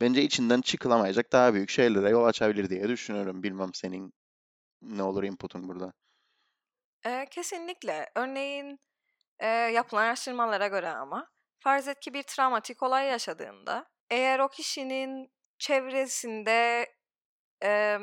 [0.00, 3.42] bence içinden çıkılamayacak daha büyük şeylere yol açabilir diye düşünüyorum.
[3.42, 4.12] Bilmem senin
[4.82, 5.92] ne olur inputun burada.
[7.06, 8.10] Ee, kesinlikle.
[8.16, 8.80] Örneğin
[9.38, 11.28] e, yapılan araştırmalara göre ama
[11.60, 16.86] farz et ki bir travmatik olay yaşadığında eğer o kişinin çevresinde
[17.64, 17.98] e,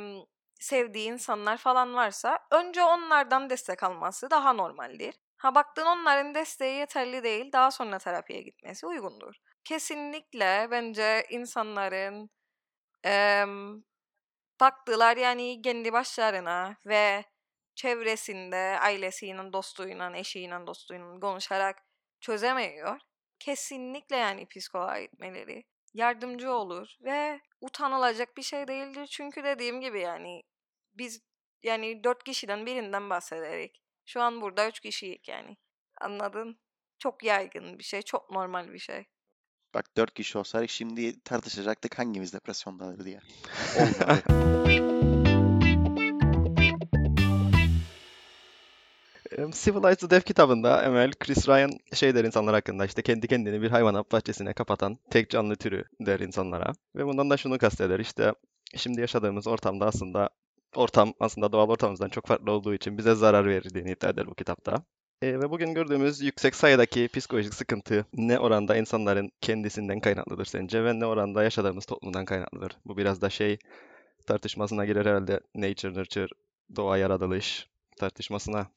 [0.60, 5.16] sevdiği insanlar falan varsa önce onlardan destek alması daha normaldir.
[5.38, 9.36] Ha baktın onların desteği yeterli değil daha sonra terapiye gitmesi uygundur.
[9.64, 12.30] Kesinlikle bence insanların
[13.06, 13.46] e,
[14.62, 17.24] baktılar yani kendi başlarına ve
[17.76, 21.78] çevresinde ailesiyle, dostuyla, eşiyle, dostuyla konuşarak
[22.22, 23.00] çözemiyor.
[23.40, 29.08] Kesinlikle yani psikoloğa gitmeleri yardımcı olur ve utanılacak bir şey değildir.
[29.08, 30.44] Çünkü dediğim gibi yani
[30.94, 31.22] biz
[31.64, 35.58] yani dört kişiden birinden bahsederek şu an burada üç kişiyiz yani.
[36.02, 36.60] Anladın?
[37.00, 39.06] Çok yaygın bir şey, çok normal bir şey.
[39.74, 43.20] Bak dört kişi olsaydık şimdi tartışacaktık hangimiz depresyondadır diye.
[43.80, 44.24] Olmadı.
[49.38, 54.12] Civilized Death kitabında Emel, Chris Ryan şey der insanlar hakkında işte kendi kendini bir hayvanat
[54.12, 56.74] bahçesine kapatan tek canlı türü der insanlara.
[56.96, 58.34] Ve bundan da şunu kasteder işte
[58.76, 60.30] şimdi yaşadığımız ortamda aslında
[60.78, 64.84] ortam aslında doğal ortamımızdan çok farklı olduğu için bize zarar verdiğini iddia eder bu kitapta.
[65.22, 71.00] E, ve bugün gördüğümüz yüksek sayıdaki psikolojik sıkıntı ne oranda insanların kendisinden kaynaklıdır sence ve
[71.00, 72.78] ne oranda yaşadığımız toplumdan kaynaklıdır?
[72.86, 73.58] Bu biraz da şey
[74.28, 76.28] tartışmasına girer herhalde nature nurture
[76.76, 78.68] doğa yaratılış tartışmasına.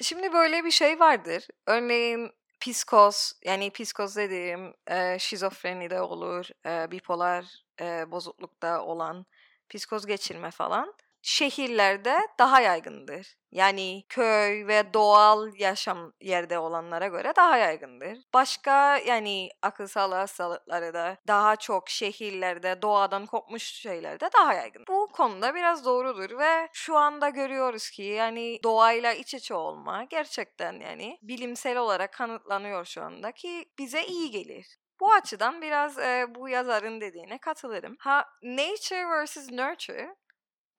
[0.00, 1.46] Şimdi böyle bir şey vardır.
[1.66, 7.44] Örneğin psikoz yani psikoz dediğim e, şizofreni de olur, e, bipolar
[7.80, 9.26] e, bozuklukta olan
[9.68, 10.94] psikoz geçirme falan.
[11.22, 13.36] Şehirlerde daha yaygındır.
[13.52, 18.18] Yani köy ve doğal yaşam yerde olanlara göre daha yaygındır.
[18.34, 24.84] Başka yani akıl sağlığı hastalıkları da daha çok şehirlerde, doğadan kopmuş şeylerde daha yaygın.
[24.88, 30.80] Bu konuda biraz doğrudur ve şu anda görüyoruz ki yani doğayla iç içe olma gerçekten
[30.80, 34.80] yani bilimsel olarak kanıtlanıyor şu anda ki bize iyi gelir.
[35.00, 37.96] Bu açıdan biraz e, bu yazarın dediğine katılırım.
[37.98, 40.16] Ha nature versus nurture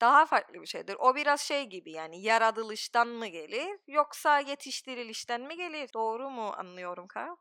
[0.01, 0.95] daha farklı bir şeydir.
[0.99, 5.89] O biraz şey gibi yani yaratılıştan mı gelir yoksa yetiştirilişten mi gelir?
[5.93, 7.35] Doğru mu anlıyorum Karl?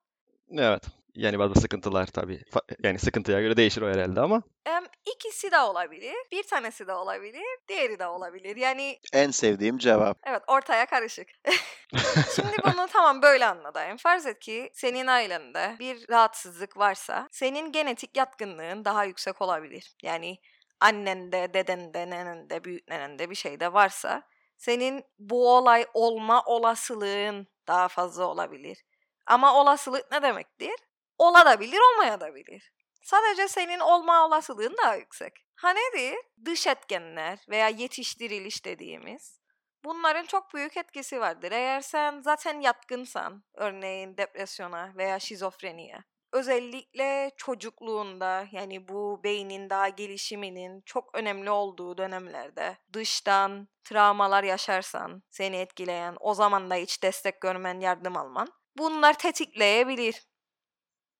[0.58, 0.82] Evet.
[1.14, 2.42] Yani bazı sıkıntılar tabii.
[2.82, 4.42] Yani sıkıntıya göre değişir o herhalde ama.
[4.66, 6.14] Em, ikisi de olabilir.
[6.32, 7.44] Bir tanesi de olabilir.
[7.68, 8.56] Diğeri de olabilir.
[8.56, 10.18] Yani En sevdiğim cevap.
[10.26, 11.28] evet ortaya karışık.
[12.36, 13.96] Şimdi bunu tamam böyle anladayım.
[13.96, 19.94] Farz et ki senin ailende bir rahatsızlık varsa senin genetik yatkınlığın daha yüksek olabilir.
[20.02, 20.38] Yani
[20.80, 24.22] annende, dedende, nenende, büyük nenende bir şey de varsa
[24.56, 28.84] senin bu olay olma olasılığın daha fazla olabilir.
[29.26, 30.74] Ama olasılık ne demektir?
[31.18, 32.72] Olabilir, olmayabilir.
[33.02, 35.32] Sadece senin olma olasılığın daha yüksek.
[35.54, 36.16] Ha nedir?
[36.44, 39.40] Dış etkenler veya yetiştiriliş dediğimiz.
[39.84, 41.52] Bunların çok büyük etkisi vardır.
[41.52, 45.98] Eğer sen zaten yatkınsan, örneğin depresyona veya şizofreniye,
[46.32, 55.56] özellikle çocukluğunda yani bu beynin daha gelişiminin çok önemli olduğu dönemlerde dıştan travmalar yaşarsan, seni
[55.56, 60.22] etkileyen, o zaman da hiç destek görmen, yardım alman bunlar tetikleyebilir.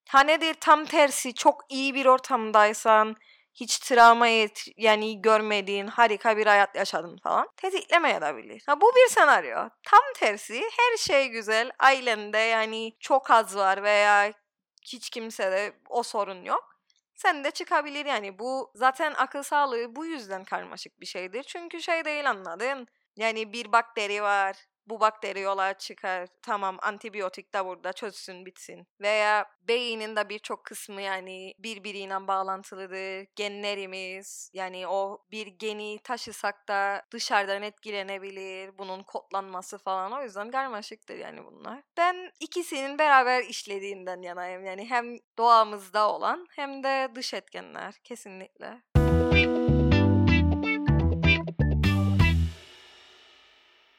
[0.09, 3.15] Ha nedir tam tersi çok iyi bir ortamdaysan,
[3.53, 4.27] hiç travma
[4.77, 8.63] yani görmediğin harika bir hayat yaşadın falan tetiklemeyebilir.
[8.65, 9.69] Ha bu bir senaryo.
[9.83, 14.33] Tam tersi her şey güzel ailende yani çok az var veya
[14.85, 16.75] hiç kimsede o sorun yok.
[17.15, 21.43] Sen de çıkabilir yani bu zaten akıl sağlığı bu yüzden karmaşık bir şeydir.
[21.43, 22.87] Çünkü şey değil anladın.
[23.17, 24.70] Yani bir bakteri var.
[24.87, 26.27] Bu bakteri yola çıkar.
[26.41, 28.87] Tamam antibiyotik de burada çözsün bitsin.
[29.01, 33.27] Veya beynin de birçok kısmı yani birbiriyle bağlantılıdır.
[33.35, 38.77] Genlerimiz yani o bir geni taşısak da dışarıdan etkilenebilir.
[38.77, 41.81] Bunun kodlanması falan o yüzden karmaşıktır yani bunlar.
[41.97, 44.65] Ben ikisinin beraber işlediğinden yanayım.
[44.65, 48.81] Yani hem doğamızda olan hem de dış etkenler kesinlikle.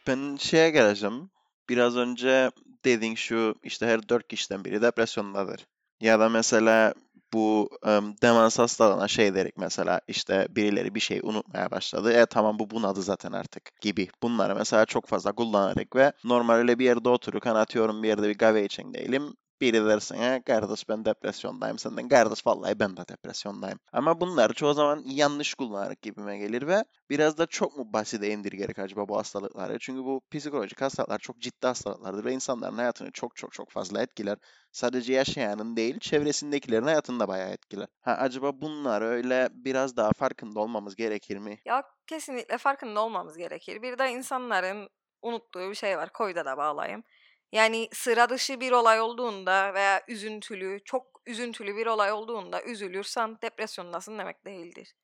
[0.06, 1.30] Ben şeye geleceğim.
[1.68, 2.50] Biraz önce
[2.84, 5.66] dediğin şu işte her dört kişiden biri depresyondadır.
[6.00, 6.94] Ya da mesela
[7.32, 12.12] bu em, demans hastalığına şey derik mesela işte birileri bir şey unutmaya başladı.
[12.12, 14.08] E tamam bu bunadı zaten artık gibi.
[14.22, 18.38] Bunları mesela çok fazla kullanarak ve normal öyle bir yerde otururken atıyorum bir yerde bir
[18.38, 19.34] kahve için değilim.
[19.62, 23.78] Biri der sana kardeş ben depresyondayım senden kardeş vallahi ben de depresyondayım.
[23.92, 28.78] Ama bunlar çoğu zaman yanlış kullanarak gibime gelir ve biraz da çok mu basite indirgerek
[28.78, 29.78] acaba bu hastalıkları?
[29.78, 34.38] Çünkü bu psikolojik hastalıklar çok ciddi hastalıklardır ve insanların hayatını çok çok çok fazla etkiler.
[34.72, 37.86] Sadece yaşayanın değil, çevresindekilerin hayatını da bayağı etkiler.
[38.00, 41.58] Ha acaba bunlar öyle biraz daha farkında olmamız gerekir mi?
[41.64, 43.82] Ya kesinlikle farkında olmamız gerekir.
[43.82, 44.88] Bir de insanların
[45.22, 46.12] unuttuğu bir şey var.
[46.12, 47.04] Koyda da bağlayayım.
[47.52, 54.18] Yani sıra dışı bir olay olduğunda veya üzüntülü, çok üzüntülü bir olay olduğunda üzülürsen depresyondasın
[54.18, 54.94] demek değildir.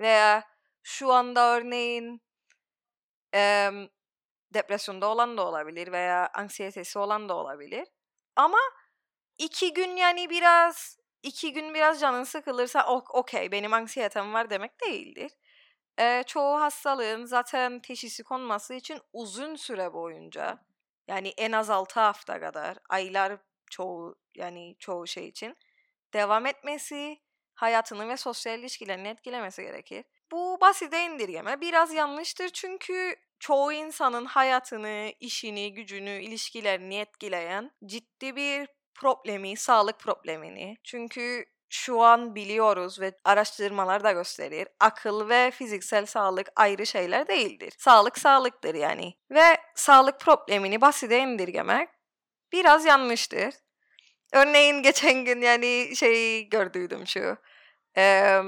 [0.00, 0.44] Veya
[0.82, 2.22] şu anda örneğin
[3.32, 3.88] em,
[4.54, 7.88] depresyonda olan da olabilir veya anksiyetesi olan da olabilir.
[8.36, 8.58] Ama
[9.38, 14.82] iki gün yani biraz iki gün biraz canın sıkılırsa "Ok- okey benim anksiyetem var demek
[14.82, 15.32] değildir.
[16.00, 20.58] Ee, çoğu hastalığın zaten teşhisi konması için uzun süre boyunca
[21.10, 23.38] yani en az 6 hafta kadar aylar
[23.70, 25.56] çoğu yani çoğu şey için
[26.14, 27.18] devam etmesi
[27.54, 30.04] hayatını ve sosyal ilişkilerini etkilemesi gerekir.
[30.32, 38.68] Bu basite indirgeme biraz yanlıştır çünkü çoğu insanın hayatını, işini, gücünü, ilişkilerini etkileyen ciddi bir
[38.94, 40.78] problemi, sağlık problemini.
[40.84, 44.68] Çünkü şu an biliyoruz ve araştırmalar da gösterir.
[44.80, 47.74] Akıl ve fiziksel sağlık ayrı şeyler değildir.
[47.78, 49.14] Sağlık sağlıktır yani.
[49.30, 51.88] Ve sağlık problemini basite indirgemek
[52.52, 53.54] biraz yanlıştır.
[54.32, 57.36] Örneğin geçen gün yani şey gördüydüm şu.
[57.96, 58.42] eee,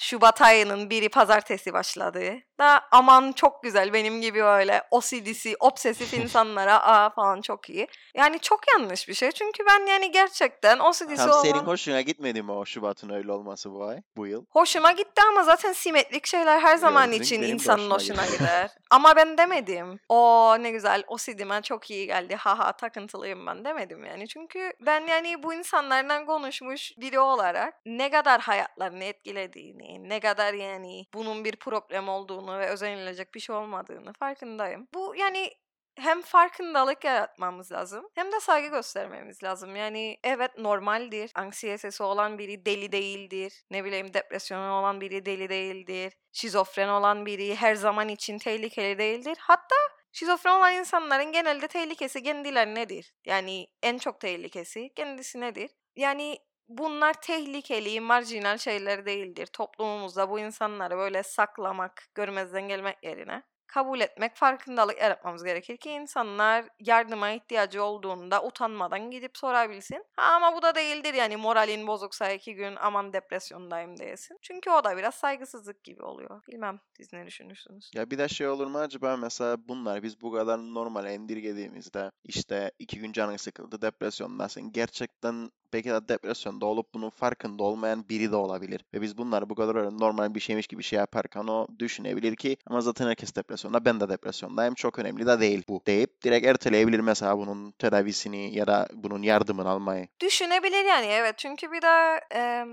[0.00, 2.34] Şubat ayının biri pazartesi başladı.
[2.58, 7.88] Da aman çok güzel benim gibi öyle OCD'si, obsesif insanlara aa falan çok iyi.
[8.14, 9.32] Yani çok yanlış bir şey.
[9.32, 11.42] Çünkü ben yani gerçekten OCD'si Tam olan...
[11.42, 14.44] senin hoşuna gitmedi mi o Şubat'ın öyle olması bu ay, bu yıl?
[14.50, 18.38] Hoşuma gitti ama zaten simetrik şeyler her zaman Gördün, için insanın hoşuna gitti.
[18.38, 18.70] gider.
[18.90, 20.00] ama ben demedim.
[20.08, 22.36] O ne güzel o sidime çok iyi geldi.
[22.36, 24.28] Haha takıntılıyım ben demedim yani.
[24.28, 31.06] Çünkü ben yani bu insanlardan konuşmuş biri olarak ne kadar hayatlarını etkilediğini, ne kadar yani
[31.14, 34.88] bunun bir problem olduğunu olduğunu ve özenilecek bir şey olmadığını farkındayım.
[34.94, 35.50] Bu yani
[35.98, 39.76] hem farkındalık yaratmamız lazım hem de saygı göstermemiz lazım.
[39.76, 41.30] Yani evet normaldir.
[41.34, 43.64] Anksiyetesi olan biri deli değildir.
[43.70, 46.12] Ne bileyim depresyonu olan biri deli değildir.
[46.32, 49.36] Şizofren olan biri her zaman için tehlikeli değildir.
[49.40, 49.76] Hatta
[50.12, 53.14] şizofren olan insanların genelde tehlikesi kendilerinedir.
[53.26, 55.70] Yani en çok tehlikesi kendisinedir.
[55.96, 59.46] Yani bunlar tehlikeli, marjinal şeyler değildir.
[59.46, 63.42] Toplumumuzda bu insanları böyle saklamak, görmezden gelmek yerine
[63.76, 70.04] kabul etmek, farkındalık yaratmamız gerekir ki insanlar yardıma ihtiyacı olduğunda utanmadan gidip sorabilsin.
[70.16, 74.38] Ha, ama bu da değildir yani moralin bozuksa iki gün aman depresyondayım diyesin.
[74.42, 76.42] Çünkü o da biraz saygısızlık gibi oluyor.
[76.48, 77.90] Bilmem siz ne düşünürsünüz?
[77.94, 82.72] Ya bir de şey olur mu acaba mesela bunlar biz bu kadar normal indirgediğimizde işte
[82.78, 84.72] iki gün canın sıkıldı depresyondasın.
[84.72, 88.84] Gerçekten belki de depresyonda olup bunun farkında olmayan biri de olabilir.
[88.94, 92.80] Ve biz bunları bu kadar normal bir şeymiş gibi şey yaparken o düşünebilir ki ama
[92.80, 97.38] zaten herkes depresyonda ben de depresyondayım çok önemli de değil bu deyip direkt erteleyebilir mesela
[97.38, 100.08] bunun tedavisini ya da bunun yardımını almayı.
[100.20, 102.64] Düşünebilir yani evet çünkü bir de e,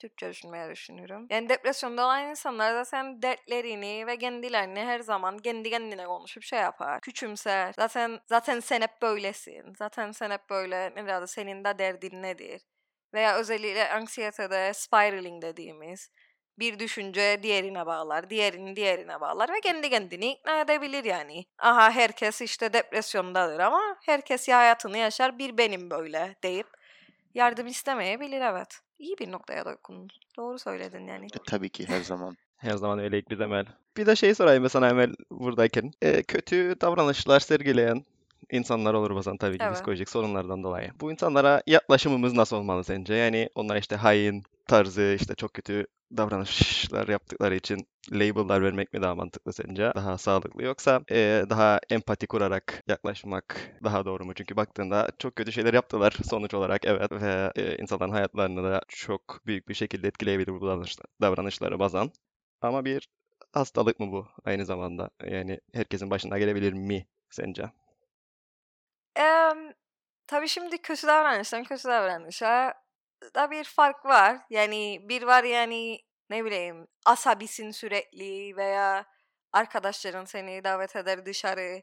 [0.00, 1.26] Türkçe düşünmeye düşünüyorum.
[1.30, 6.58] Yani depresyonda olan insanlar da sen dertlerini ve kendilerini her zaman kendi kendine konuşup şey
[6.58, 7.00] yapar.
[7.00, 7.72] Küçümser.
[7.76, 9.74] Zaten zaten sen hep böylesin.
[9.78, 12.49] Zaten sen hep böyle ne senin de derdin nedir?
[13.14, 16.10] Veya özellikle anksiyetede spiraling dediğimiz
[16.58, 21.44] bir düşünce diğerine bağlar, diğerini diğerine bağlar ve kendi kendini ikna edebilir yani.
[21.58, 26.66] Aha herkes işte depresyondadır ama herkes ya hayatını yaşar bir benim böyle deyip
[27.34, 28.80] yardım istemeyebilir evet.
[28.98, 30.16] İyi bir noktaya dokundun.
[30.36, 31.26] Doğru söyledin yani.
[31.26, 32.36] E, tabii ki her zaman.
[32.56, 33.66] Her zaman öyleyik biz Emel.
[33.96, 35.92] Bir de şey sorayım ben sana Emel buradayken.
[36.02, 38.04] E, kötü davranışlar sergileyen
[38.52, 39.74] insanlar olur bazen tabii ki Evet.
[39.74, 40.90] psikolojik sorunlardan dolayı.
[41.00, 43.14] Bu insanlara yaklaşımımız nasıl olmalı sence?
[43.14, 45.86] Yani onlar işte hain tarzı işte çok kötü
[46.16, 49.92] davranışlar yaptıkları için label'lar vermek mi daha mantıklı sence?
[49.94, 54.34] Daha sağlıklı yoksa e, daha empati kurarak yaklaşmak daha doğru mu?
[54.34, 59.40] Çünkü baktığında çok kötü şeyler yaptılar sonuç olarak evet ve e, insanların hayatlarını da çok
[59.46, 62.10] büyük bir şekilde etkileyebilir bu davranışlar, davranışları bazen.
[62.60, 63.08] Ama bir
[63.52, 65.10] hastalık mı bu aynı zamanda?
[65.26, 67.70] Yani herkesin başına gelebilir mi sence?
[69.50, 69.72] Emm,
[70.26, 72.74] tabii şimdi kötü davranıştan kötü davranışa
[73.34, 74.38] da bir fark var.
[74.50, 79.06] Yani bir var yani ne bileyim asabisin sürekli veya
[79.52, 81.82] arkadaşların seni davet eder dışarı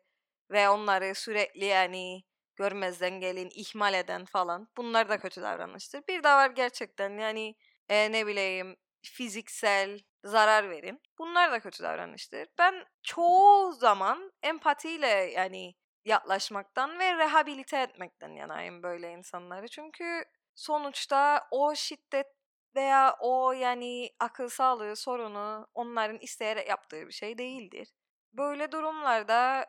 [0.51, 2.23] ve onları sürekli yani
[2.55, 4.67] görmezden gelin, ihmal eden falan.
[4.77, 6.01] Bunlar da kötü davranıştır.
[6.07, 7.55] Bir de var gerçekten yani
[7.89, 11.01] e, ne bileyim fiziksel zarar verin.
[11.19, 12.47] Bunlar da kötü davranıştır.
[12.57, 15.75] Ben çoğu zaman empatiyle yani
[16.07, 19.67] yaklaşmaktan ve rehabilite etmekten yanayım böyle insanları.
[19.67, 20.23] Çünkü
[20.55, 22.27] sonuçta o şiddet
[22.75, 27.93] veya o yani akıl sağlığı sorunu onların isteyerek yaptığı bir şey değildir.
[28.33, 29.65] Böyle durumlarda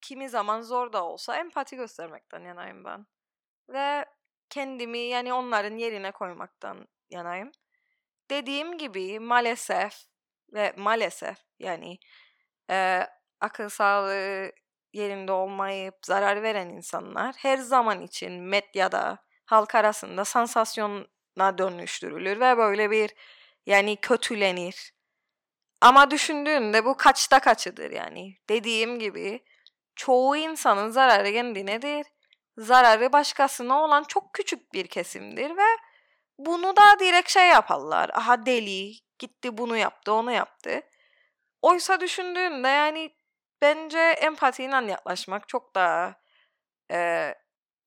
[0.00, 3.06] kimi zaman zor da olsa empati göstermekten yanayım ben.
[3.68, 4.04] Ve
[4.50, 7.52] kendimi yani onların yerine koymaktan yanayım.
[8.30, 9.94] Dediğim gibi maalesef
[10.52, 11.98] ve maalesef yani
[12.70, 13.06] e,
[13.40, 14.52] akıl sağlığı
[14.92, 22.90] yerinde olmayıp zarar veren insanlar her zaman için medyada halk arasında sansasyona dönüştürülür ve böyle
[22.90, 23.10] bir
[23.66, 24.92] yani kötülenir.
[25.80, 28.36] Ama düşündüğünde bu kaçta kaçıdır yani.
[28.48, 29.44] Dediğim gibi
[29.96, 32.06] çoğu insanın zararı kendinedir.
[32.58, 35.76] Zararı başkasına olan çok küçük bir kesimdir ve
[36.38, 38.10] bunu da direkt şey yaparlar.
[38.14, 40.82] Aha deli gitti bunu yaptı onu yaptı.
[41.62, 43.10] Oysa düşündüğünde yani
[43.62, 46.14] bence empatiyle yaklaşmak çok daha
[46.92, 47.34] e,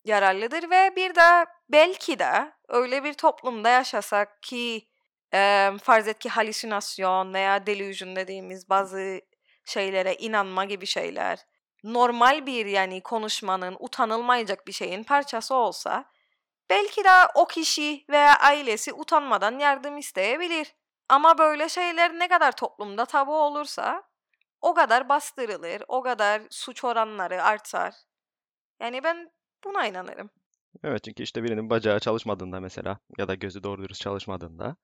[0.05, 4.87] yararlıdır ve bir de belki de öyle bir toplumda yaşasak ki
[5.33, 9.21] e, farz et ki halüsinasyon veya delusion dediğimiz bazı
[9.65, 11.45] şeylere inanma gibi şeyler
[11.83, 16.05] normal bir yani konuşmanın utanılmayacak bir şeyin parçası olsa
[16.69, 20.75] belki de o kişi veya ailesi utanmadan yardım isteyebilir.
[21.09, 24.03] Ama böyle şeyler ne kadar toplumda tabu olursa
[24.65, 27.93] o kadar bastırılır, o kadar suç oranları artar.
[28.79, 29.31] Yani ben
[29.63, 30.29] buna inanırım.
[30.83, 34.75] Evet çünkü işte birinin bacağı çalışmadığında mesela ya da gözü doğru dürüst çalışmadığında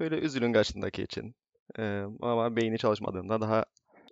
[0.00, 1.34] böyle üzülün karşındaki için.
[1.78, 3.64] Ee, ama beyni çalışmadığında daha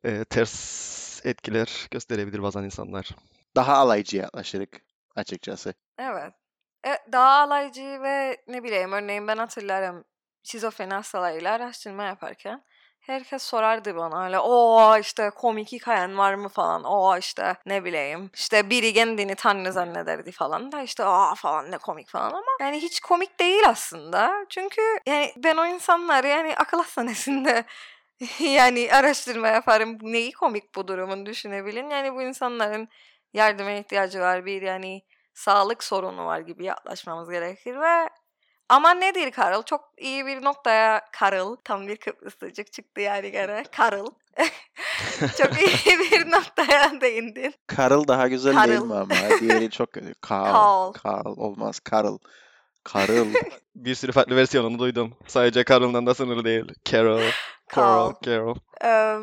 [0.05, 3.09] e, ters etkiler gösterebilir bazen insanlar.
[3.57, 4.81] Daha alaycı yaklaşırık
[5.16, 5.75] açıkçası.
[5.99, 6.33] Evet.
[6.87, 10.05] E, daha alaycı ve ne bileyim örneğin ben hatırlarım
[10.43, 12.64] şizofreni hastalarıyla araştırma yaparken
[13.01, 18.30] herkes sorardı bana öyle o işte komik hikayen var mı falan o işte ne bileyim
[18.34, 22.82] işte biri kendini tanrı zannederdi falan da işte aa falan ne komik falan ama yani
[22.82, 27.64] hiç komik değil aslında çünkü yani ben o insanları yani akıl hastanesinde
[28.40, 29.98] yani araştırma yaparım.
[30.03, 31.90] Neyi komik bu durumun düşünebilin.
[31.90, 32.88] Yani bu insanların
[33.32, 34.46] yardıma ihtiyacı var.
[34.46, 35.03] Bir yani
[35.34, 38.09] sağlık sorunu var gibi yaklaşmamız gerekir ve
[38.71, 39.62] ama nedir Karıl?
[39.62, 41.57] Çok iyi bir noktaya Karıl.
[41.64, 43.64] Tam bir Kıbrıslıcık çıktı yani gene.
[43.77, 44.07] Karıl.
[45.39, 47.55] çok iyi bir noktaya değindin.
[47.66, 48.87] Karıl daha güzel değil Karıl.
[48.87, 49.41] mi ama?
[49.41, 50.14] Diğeri çok kötü.
[50.21, 50.93] Karl.
[50.93, 51.35] Karl.
[51.37, 51.81] Olmaz.
[51.81, 52.18] Karıl.
[52.85, 53.27] Karıl.
[53.75, 55.16] Bir sürü farklı versiyonunu duydum.
[55.27, 56.64] Sadece Carol'dan da sınırlı değil.
[56.85, 57.21] Carol,
[57.77, 58.57] Carol, Carol.
[58.81, 59.23] Em,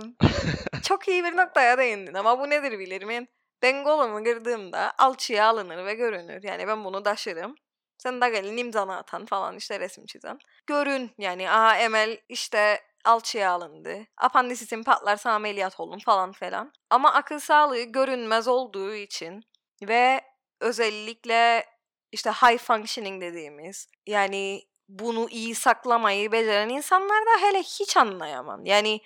[0.84, 3.28] çok iyi bir noktaya değindin ama bu nedir bilirim?
[3.62, 6.44] Ben kolumu kırdığımda alçıya alınır ve görünür.
[6.44, 7.56] Yani ben bunu taşırım.
[7.98, 10.40] Sen de gelin imzanı atan falan işte resim çizen.
[10.68, 13.98] Görün yani aha Emel işte alçıya alındı.
[14.18, 16.74] Apandisitim patlarsa ameliyat olun falan falan.
[16.90, 19.44] Ama akıl sağlığı görünmez olduğu için
[19.82, 20.22] ve
[20.62, 21.66] özellikle
[22.12, 28.66] işte high functioning dediğimiz yani bunu iyi saklamayı beceren insanlar da hele hiç anlayamam.
[28.66, 29.02] Yani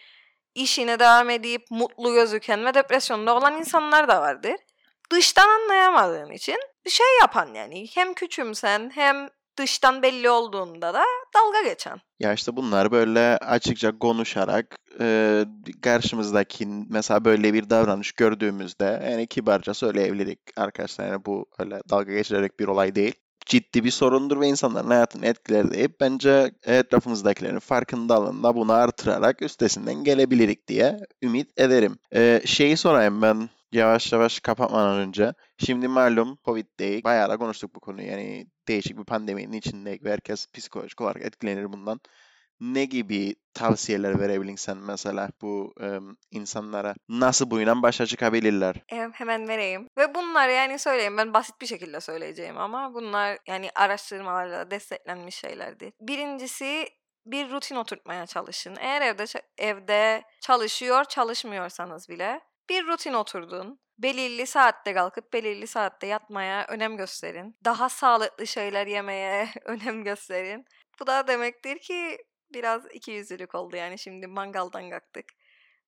[0.55, 4.55] işine devam edip mutlu gözüken ve depresyonda olan insanlar da vardır.
[5.11, 6.57] Dıştan anlayamadığın için
[6.87, 7.87] şey yapan yani.
[7.93, 11.03] Hem küçümsen hem dıştan belli olduğunda da
[11.35, 12.01] dalga geçen.
[12.19, 15.45] Ya işte bunlar böyle açıkça konuşarak e,
[15.81, 21.07] karşımızdaki mesela böyle bir davranış gördüğümüzde yani kibarca söyleyebiliriz arkadaşlar.
[21.07, 23.13] Yani bu öyle dalga geçirerek bir olay değil.
[23.45, 30.67] Ciddi bir sorundur ve insanların hayatını etkiler deyip bence etrafımızdakilerin farkındalığında bunu artırarak üstesinden gelebilirik
[30.67, 31.97] diye ümit ederim.
[32.15, 35.33] E, şeyi sorayım ben yavaş yavaş kapatmadan önce.
[35.57, 37.03] Şimdi malum Covid'deyiz.
[37.03, 38.07] Bayağı da konuştuk bu konuyu.
[38.07, 41.99] Yani değişik bir pandeminin içindeyiz ve herkes psikolojik olarak etkilenir bundan.
[42.59, 45.99] Ne gibi tavsiyeler verebilirsin mesela bu e,
[46.31, 46.95] insanlara?
[47.09, 48.75] Nasıl bu inan başa çıkabilirler?
[48.89, 49.87] Em, hemen vereyim.
[49.97, 55.93] Ve bunlar yani söyleyeyim ben basit bir şekilde söyleyeceğim ama bunlar yani araştırmalarla desteklenmiş şeylerdir.
[56.01, 56.87] Birincisi
[57.25, 58.75] bir rutin oturtmaya çalışın.
[58.79, 59.25] Eğer evde
[59.57, 62.41] evde çalışıyor çalışmıyorsanız bile
[62.71, 63.79] bir rutin oturdun.
[63.97, 67.55] Belirli saatte kalkıp belirli saatte yatmaya önem gösterin.
[67.65, 70.65] Daha sağlıklı şeyler yemeye önem gösterin.
[70.99, 72.17] Bu da demektir ki
[72.53, 75.25] biraz ikiyüzlülük oldu yani şimdi mangaldan kalktık.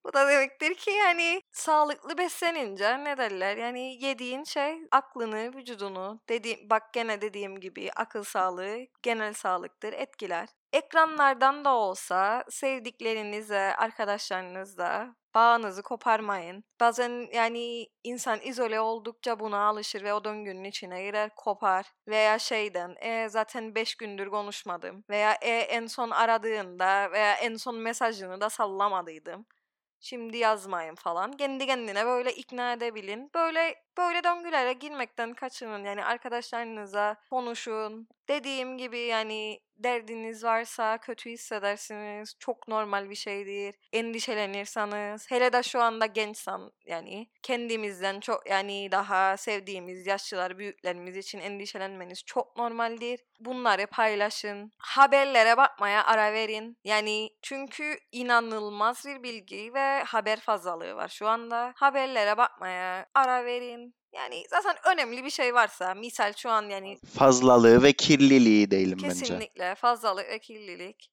[0.06, 6.70] Bu da demektir ki yani sağlıklı beslenince ne derler yani yediğin şey aklını, vücudunu dediğim
[6.70, 10.50] bak gene dediğim gibi akıl sağlığı genel sağlıktır etkiler.
[10.74, 16.64] Ekranlardan da olsa sevdiklerinizle, arkadaşlarınızla bağınızı koparmayın.
[16.80, 21.94] Bazen yani insan izole oldukça buna alışır ve o döngünün içine girer kopar.
[22.08, 25.04] Veya şeyden e, zaten 5 gündür konuşmadım.
[25.10, 29.46] Veya e, en son aradığında veya en son mesajını da sallamadıydım
[30.04, 31.32] şimdi yazmayın falan.
[31.32, 33.32] Kendi kendine böyle ikna edebilin.
[33.36, 35.84] Böyle böyle döngülere girmekten kaçının.
[35.84, 38.08] Yani arkadaşlarınıza konuşun.
[38.30, 42.36] Dediğim gibi yani derdiniz varsa kötü hissedersiniz.
[42.40, 43.76] Çok normal bir şeydir.
[43.94, 45.32] Endişelenirseniz.
[45.32, 52.24] Hele de şu anda gençsen yani kendimizden çok yani daha sevdiğimiz yaşlılar büyüklerimiz için endişelenmeniz
[52.26, 53.20] çok normaldir.
[53.40, 54.72] Bunları paylaşın.
[54.78, 56.78] Haberlere bakmaya ara verin.
[56.84, 61.74] Yani çünkü inanılmaz bir bilgi ve haber fazlalığı var şu anda.
[61.76, 63.96] Haberlere bakmaya ara verin.
[64.14, 69.08] Yani zaten önemli bir şey varsa misal şu an yani Fazlalığı ve kirliliği değilim bence.
[69.08, 71.10] kesinlikle fazlalık ve kirlilik.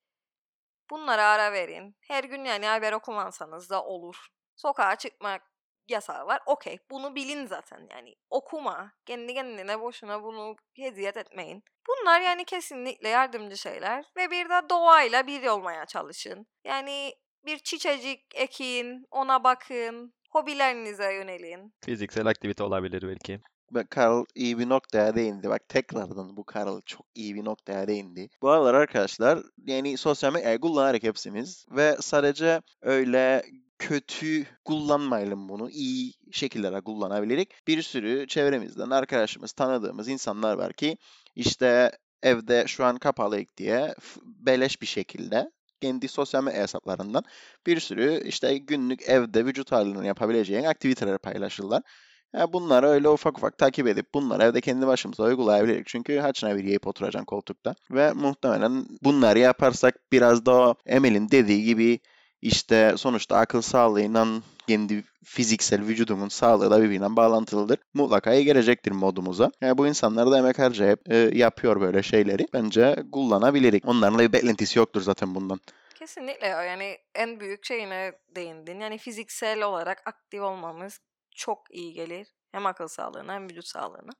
[0.91, 1.97] Bunlara ara verin.
[2.01, 4.17] Her gün yani haber okumansanız da olur.
[4.57, 5.43] Sokağa çıkmak
[5.89, 6.43] yasağı var.
[6.47, 6.79] Okey.
[6.91, 8.15] Bunu bilin zaten yani.
[8.31, 8.93] Okuma.
[9.07, 11.65] Kendi kendine boşuna bunu hediye etmeyin.
[11.89, 14.05] Bunlar yani kesinlikle yardımcı şeyler.
[14.17, 16.47] Ve bir de doğayla bir olmaya çalışın.
[16.65, 20.15] Yani bir çiçecik ekin, ona bakın.
[20.31, 21.73] Hobilerinize yönelin.
[21.85, 23.41] Fiziksel aktivite olabilir belki.
[23.75, 25.49] Ve Carl iyi bir noktaya değindi.
[25.49, 28.29] Bak tekrardan bu Carl çok iyi bir noktaya değindi.
[28.43, 33.43] Bu aralar arkadaşlar yani sosyal medyayı kullanarak hepsimiz ve sadece öyle
[33.79, 35.71] kötü kullanmayalım bunu.
[35.71, 37.67] iyi şekillere kullanabilirik.
[37.67, 40.97] Bir sürü çevremizden arkadaşımız, tanıdığımız insanlar var ki
[41.35, 41.91] işte
[42.23, 45.51] evde şu an kapalıyık diye beleş bir şekilde
[45.81, 47.25] kendi sosyal medya hesaplarından
[47.67, 51.83] bir sürü işte günlük evde vücut ağırlığını yapabileceğin aktiviteler paylaşırlar.
[52.35, 55.83] Ya bunları öyle ufak ufak takip edip bunları evde kendi başımıza uygulayabiliriz.
[55.87, 57.75] Çünkü haçına bir yiyip oturacaksın koltukta.
[57.91, 62.01] Ve muhtemelen bunları yaparsak biraz da Emel'in dediği gibi
[62.43, 64.27] işte sonuçta akıl sağlığıyla
[64.71, 67.79] kendi fiziksel vücudumun sağlığı da birbiriyle bağlantılıdır.
[67.95, 69.51] Mutlaka gelecektir modumuza.
[69.61, 72.47] Yani bu insanlar da emek harcayıp e, yapıyor böyle şeyleri.
[72.53, 73.89] Bence kullanabilirik.
[73.89, 75.61] Onların da bir beklentisi yoktur zaten bundan.
[75.95, 76.63] Kesinlikle ya.
[76.63, 78.81] Yani en büyük şeyine değindin.
[78.81, 81.01] Yani fiziksel olarak aktif olmamız
[81.37, 82.29] çok iyi gelir.
[82.53, 84.13] Hem akıl sağlığına hem vücut sağlığına.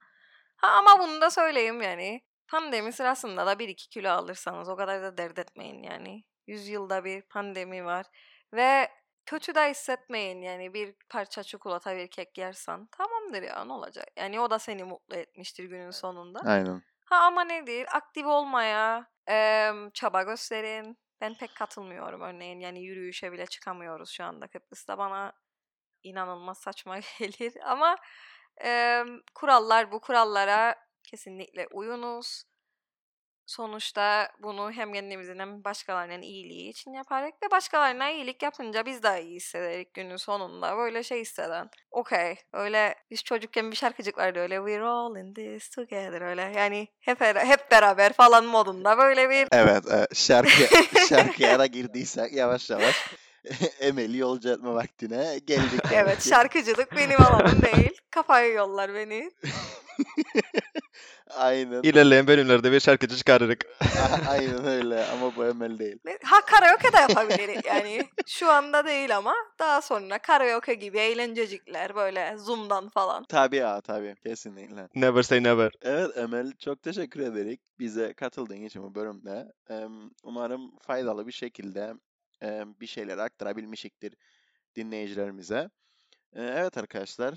[0.57, 2.21] Ha ama bunu da söyleyeyim yani.
[2.49, 6.25] Pandemi sırasında da 1-2 kilo alırsanız o kadar da dert etmeyin yani.
[6.47, 8.07] Yüzyılda bir pandemi var.
[8.53, 8.89] Ve
[9.31, 14.07] kötü de hissetmeyin yani bir parça çikolata bir kek yersen tamamdır ya ne olacak?
[14.17, 16.41] Yani o da seni mutlu etmiştir günün sonunda.
[16.45, 16.83] Aynen.
[17.05, 17.87] Ha ama nedir?
[17.97, 20.99] Aktif olmaya em, çaba gösterin.
[21.21, 25.33] Ben pek katılmıyorum örneğin yani yürüyüşe bile çıkamıyoruz şu anda Kıbrıs'ta bana
[26.03, 27.97] inanılmaz saçma gelir ama
[28.57, 32.45] em, kurallar bu kurallara kesinlikle uyunuz.
[33.51, 39.19] Sonuçta bunu hem kendimizin hem başkalarının iyiliği için yaparak ve başkalarına iyilik yapınca biz daha
[39.19, 40.77] iyi hissederiz günün sonunda.
[40.77, 41.71] Böyle şey hisseden.
[41.91, 42.37] Okey.
[42.53, 44.57] Öyle biz çocukken bir şarkıcık vardı öyle.
[44.57, 46.53] We're all in this together öyle.
[46.57, 50.51] Yani hep, hep beraber falan modunda böyle bir Evet, e, şarkı
[51.09, 52.97] şarkıya da girdiysek yavaş yavaş
[53.81, 55.81] Emel'i yolcu etme vaktine geldik.
[55.93, 58.01] Evet şarkıcılık benim alanım değil.
[58.11, 59.31] Kafaya yollar beni.
[61.37, 61.83] Aynen.
[61.83, 63.67] İlerleyen bölümlerde bir şarkıcı çıkarırık.
[64.29, 65.99] Aynen öyle ama bu Emel değil.
[66.23, 68.09] Ha karaoke de yapabiliriz yani.
[68.27, 73.25] Şu anda değil ama daha sonra karaoke gibi eğlencecikler böyle Zoom'dan falan.
[73.25, 74.89] Tabii ya tabii kesinlikle.
[74.95, 75.73] Never say never.
[75.83, 79.53] Evet Emel çok teşekkür ederik bize katıldığın için bu bölümde.
[80.25, 81.95] Umarım faydalı bir şekilde
[82.81, 84.15] bir şeyler aktarabilmişiktir
[84.77, 85.71] dinleyicilerimize.
[86.33, 87.35] E, Evet arkadaşlar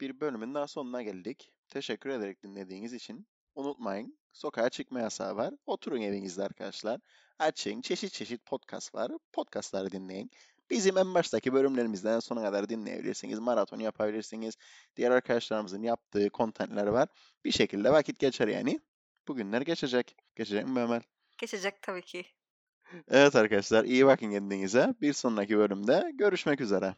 [0.00, 1.52] bir bölümün daha sonuna geldik.
[1.68, 3.26] Teşekkür ederek dinlediğiniz için.
[3.54, 5.54] Unutmayın sokağa çıkma yasağı var.
[5.66, 7.00] Oturun evinizde arkadaşlar.
[7.38, 9.12] Açın çeşit çeşit podcast var.
[9.32, 10.30] Podcastları dinleyin.
[10.70, 13.38] Bizim en baştaki bölümlerimizden sona kadar dinleyebilirsiniz.
[13.38, 14.54] Maraton yapabilirsiniz.
[14.96, 17.08] Diğer arkadaşlarımızın yaptığı kontentler var.
[17.44, 18.80] Bir şekilde vakit geçer yani.
[19.28, 20.16] Bugünler geçecek.
[20.36, 21.02] Geçecek mi Emel?
[21.38, 22.24] Geçecek tabii ki.
[23.08, 24.94] Evet arkadaşlar iyi bakın kendinize.
[25.00, 26.94] Bir sonraki bölümde görüşmek üzere.